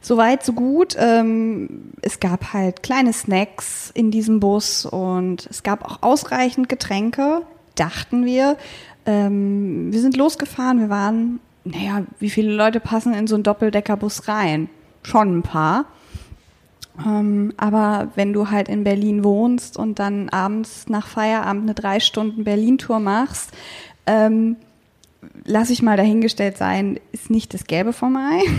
Soweit, 0.00 0.44
so 0.44 0.52
gut. 0.52 0.96
Ähm, 0.98 1.92
es 2.00 2.20
gab 2.20 2.52
halt 2.52 2.82
kleine 2.82 3.12
Snacks 3.12 3.90
in 3.92 4.10
diesem 4.10 4.40
Bus 4.40 4.86
und 4.86 5.46
es 5.50 5.62
gab 5.62 5.84
auch 5.84 5.98
ausreichend 6.02 6.68
Getränke, 6.68 7.42
dachten 7.74 8.24
wir. 8.24 8.56
Ähm, 9.04 9.92
wir 9.92 10.00
sind 10.00 10.16
losgefahren, 10.16 10.80
wir 10.80 10.88
waren, 10.88 11.40
naja, 11.64 12.04
wie 12.18 12.30
viele 12.30 12.52
Leute 12.52 12.80
passen 12.80 13.12
in 13.12 13.26
so 13.26 13.34
einen 13.34 13.44
Doppeldeckerbus 13.44 14.28
rein? 14.28 14.70
Schon 15.02 15.38
ein 15.38 15.42
paar. 15.42 15.86
Ähm, 17.04 17.52
aber 17.56 18.08
wenn 18.14 18.32
du 18.32 18.50
halt 18.50 18.68
in 18.68 18.84
Berlin 18.84 19.24
wohnst 19.24 19.76
und 19.76 19.98
dann 19.98 20.28
abends 20.30 20.88
nach 20.88 21.06
Feierabend 21.06 21.62
eine 21.62 21.74
drei 21.74 22.00
Stunden 22.00 22.44
Berlin-Tour 22.44 23.00
machst, 23.00 23.50
ähm, 24.06 24.56
lass 25.44 25.70
ich 25.70 25.82
mal 25.82 25.96
dahingestellt 25.96 26.56
sein, 26.56 26.98
ist 27.12 27.30
nicht 27.30 27.54
das 27.54 27.64
Gelbe 27.64 27.92
vom 27.92 28.16
Ei. 28.16 28.42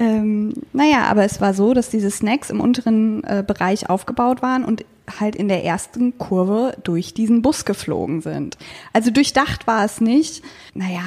Ähm, 0.00 0.54
naja, 0.72 1.04
aber 1.04 1.24
es 1.24 1.42
war 1.42 1.52
so, 1.52 1.74
dass 1.74 1.90
diese 1.90 2.10
Snacks 2.10 2.48
im 2.48 2.62
unteren 2.62 3.22
äh, 3.24 3.44
Bereich 3.46 3.90
aufgebaut 3.90 4.40
waren 4.40 4.64
und 4.64 4.86
halt 5.20 5.36
in 5.36 5.48
der 5.48 5.62
ersten 5.62 6.16
Kurve 6.16 6.74
durch 6.82 7.12
diesen 7.12 7.42
Bus 7.42 7.66
geflogen 7.66 8.22
sind. 8.22 8.56
Also 8.94 9.10
durchdacht 9.10 9.66
war 9.66 9.84
es 9.84 10.00
nicht. 10.00 10.42
Naja, 10.72 11.02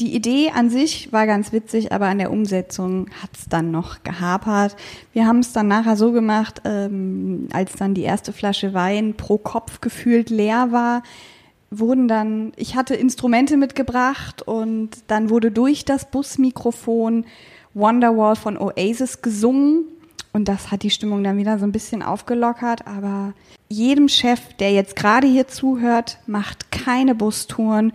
die 0.00 0.14
Idee 0.14 0.50
an 0.54 0.70
sich 0.70 1.12
war 1.12 1.26
ganz 1.26 1.52
witzig, 1.52 1.92
aber 1.92 2.06
an 2.06 2.16
der 2.16 2.30
Umsetzung 2.30 3.10
hat 3.22 3.36
es 3.36 3.50
dann 3.50 3.70
noch 3.70 4.02
gehapert. 4.02 4.76
Wir 5.12 5.26
haben 5.26 5.40
es 5.40 5.52
dann 5.52 5.68
nachher 5.68 5.96
so 5.96 6.12
gemacht, 6.12 6.62
ähm, 6.64 7.48
als 7.52 7.74
dann 7.74 7.92
die 7.92 8.02
erste 8.02 8.32
Flasche 8.32 8.72
Wein 8.72 9.12
pro 9.14 9.36
Kopf 9.36 9.82
gefühlt 9.82 10.30
leer 10.30 10.68
war, 10.70 11.02
wurden 11.70 12.08
dann, 12.08 12.52
ich 12.56 12.76
hatte 12.76 12.94
Instrumente 12.94 13.58
mitgebracht 13.58 14.40
und 14.40 14.90
dann 15.08 15.28
wurde 15.28 15.50
durch 15.50 15.84
das 15.84 16.10
Busmikrofon 16.10 17.26
Wonderwall 17.74 18.36
von 18.36 18.58
Oasis 18.58 19.22
gesungen 19.22 19.84
und 20.32 20.48
das 20.48 20.70
hat 20.70 20.82
die 20.82 20.90
Stimmung 20.90 21.22
dann 21.22 21.36
wieder 21.36 21.58
so 21.58 21.64
ein 21.64 21.72
bisschen 21.72 22.02
aufgelockert. 22.02 22.86
Aber 22.86 23.34
jedem 23.68 24.08
Chef, 24.08 24.40
der 24.54 24.72
jetzt 24.72 24.96
gerade 24.96 25.26
hier 25.26 25.46
zuhört, 25.46 26.18
macht 26.26 26.72
keine 26.72 27.14
Bustouren. 27.14 27.92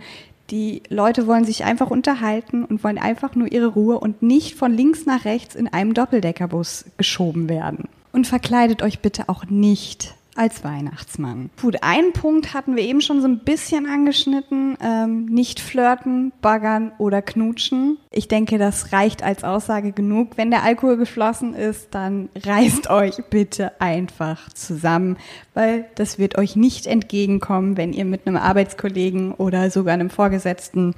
Die 0.50 0.82
Leute 0.88 1.26
wollen 1.26 1.44
sich 1.44 1.64
einfach 1.64 1.90
unterhalten 1.90 2.64
und 2.64 2.82
wollen 2.82 2.98
einfach 2.98 3.34
nur 3.34 3.52
ihre 3.52 3.66
Ruhe 3.66 3.98
und 3.98 4.22
nicht 4.22 4.54
von 4.54 4.72
links 4.72 5.04
nach 5.04 5.24
rechts 5.24 5.54
in 5.54 5.68
einem 5.68 5.94
Doppeldeckerbus 5.94 6.86
geschoben 6.96 7.48
werden. 7.48 7.88
Und 8.12 8.26
verkleidet 8.26 8.82
euch 8.82 9.00
bitte 9.00 9.28
auch 9.28 9.44
nicht 9.46 10.14
als 10.38 10.64
Weihnachtsmann. 10.64 11.50
Gut, 11.60 11.82
einen 11.82 12.12
Punkt 12.12 12.54
hatten 12.54 12.76
wir 12.76 12.84
eben 12.84 13.00
schon 13.00 13.20
so 13.20 13.28
ein 13.28 13.40
bisschen 13.40 13.86
angeschnitten. 13.86 14.76
Ähm, 14.80 15.26
nicht 15.26 15.60
flirten, 15.60 16.32
baggern 16.40 16.92
oder 16.98 17.22
knutschen. 17.22 17.98
Ich 18.10 18.28
denke, 18.28 18.58
das 18.58 18.92
reicht 18.92 19.22
als 19.22 19.44
Aussage 19.44 19.92
genug. 19.92 20.36
Wenn 20.36 20.50
der 20.50 20.62
Alkohol 20.62 20.96
geflossen 20.96 21.54
ist, 21.54 21.94
dann 21.94 22.28
reißt 22.36 22.88
euch 22.90 23.16
bitte 23.30 23.80
einfach 23.80 24.48
zusammen, 24.52 25.16
weil 25.54 25.86
das 25.96 26.18
wird 26.18 26.38
euch 26.38 26.56
nicht 26.56 26.86
entgegenkommen, 26.86 27.76
wenn 27.76 27.92
ihr 27.92 28.04
mit 28.04 28.26
einem 28.26 28.36
Arbeitskollegen 28.36 29.32
oder 29.32 29.70
sogar 29.70 29.94
einem 29.94 30.10
Vorgesetzten 30.10 30.94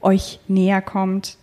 euch 0.00 0.40
näher 0.46 0.82
kommt. 0.82 1.38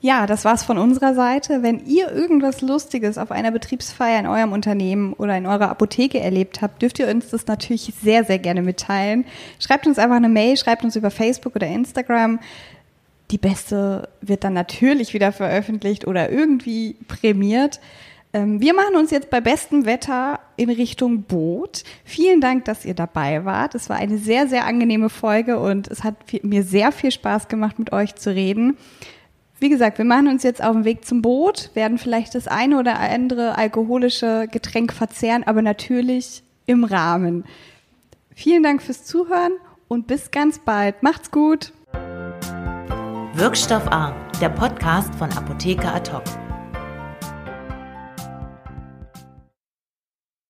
Ja, 0.00 0.26
das 0.28 0.44
war's 0.44 0.62
von 0.62 0.78
unserer 0.78 1.12
Seite. 1.14 1.64
Wenn 1.64 1.84
ihr 1.84 2.12
irgendwas 2.12 2.60
Lustiges 2.60 3.18
auf 3.18 3.32
einer 3.32 3.50
Betriebsfeier 3.50 4.20
in 4.20 4.28
eurem 4.28 4.52
Unternehmen 4.52 5.12
oder 5.12 5.36
in 5.36 5.46
eurer 5.46 5.70
Apotheke 5.70 6.20
erlebt 6.20 6.62
habt, 6.62 6.82
dürft 6.82 7.00
ihr 7.00 7.08
uns 7.08 7.30
das 7.30 7.48
natürlich 7.48 7.92
sehr, 8.00 8.22
sehr 8.22 8.38
gerne 8.38 8.62
mitteilen. 8.62 9.24
Schreibt 9.58 9.88
uns 9.88 9.98
einfach 9.98 10.16
eine 10.16 10.28
Mail, 10.28 10.56
schreibt 10.56 10.84
uns 10.84 10.94
über 10.94 11.10
Facebook 11.10 11.56
oder 11.56 11.66
Instagram. 11.66 12.38
Die 13.32 13.38
beste 13.38 14.08
wird 14.20 14.44
dann 14.44 14.54
natürlich 14.54 15.14
wieder 15.14 15.32
veröffentlicht 15.32 16.06
oder 16.06 16.30
irgendwie 16.30 16.94
prämiert. 17.08 17.80
Ähm, 18.32 18.60
wir 18.60 18.74
machen 18.74 18.94
uns 18.94 19.10
jetzt 19.10 19.30
bei 19.30 19.40
bestem 19.40 19.84
Wetter 19.84 20.38
in 20.56 20.70
Richtung 20.70 21.22
Boot. 21.22 21.82
Vielen 22.04 22.40
Dank, 22.40 22.66
dass 22.66 22.84
ihr 22.84 22.94
dabei 22.94 23.44
wart. 23.44 23.74
Es 23.74 23.88
war 23.88 23.96
eine 23.96 24.18
sehr, 24.18 24.46
sehr 24.46 24.64
angenehme 24.64 25.08
Folge 25.08 25.58
und 25.58 25.88
es 25.88 26.04
hat 26.04 26.14
mir 26.42 26.62
sehr 26.62 26.92
viel 26.92 27.10
Spaß 27.10 27.48
gemacht, 27.48 27.80
mit 27.80 27.92
euch 27.92 28.14
zu 28.14 28.30
reden. 28.30 28.76
Wie 29.60 29.68
gesagt, 29.68 29.98
wir 29.98 30.04
machen 30.04 30.28
uns 30.28 30.44
jetzt 30.44 30.62
auf 30.62 30.72
den 30.72 30.84
Weg 30.84 31.04
zum 31.04 31.20
Boot, 31.20 31.70
werden 31.74 31.98
vielleicht 31.98 32.34
das 32.36 32.46
eine 32.46 32.78
oder 32.78 33.00
andere 33.00 33.58
alkoholische 33.58 34.46
Getränk 34.50 34.92
verzehren, 34.92 35.42
aber 35.44 35.62
natürlich 35.62 36.44
im 36.66 36.84
Rahmen. 36.84 37.44
Vielen 38.34 38.62
Dank 38.62 38.82
fürs 38.82 39.04
Zuhören 39.04 39.52
und 39.88 40.06
bis 40.06 40.30
ganz 40.30 40.60
bald. 40.60 41.02
Macht's 41.02 41.32
gut. 41.32 41.72
Wirkstoff 43.34 43.86
A, 43.90 44.14
der 44.40 44.50
Podcast 44.50 45.12
von 45.16 45.30
Apotheker 45.32 45.94
hoc. 46.12 46.47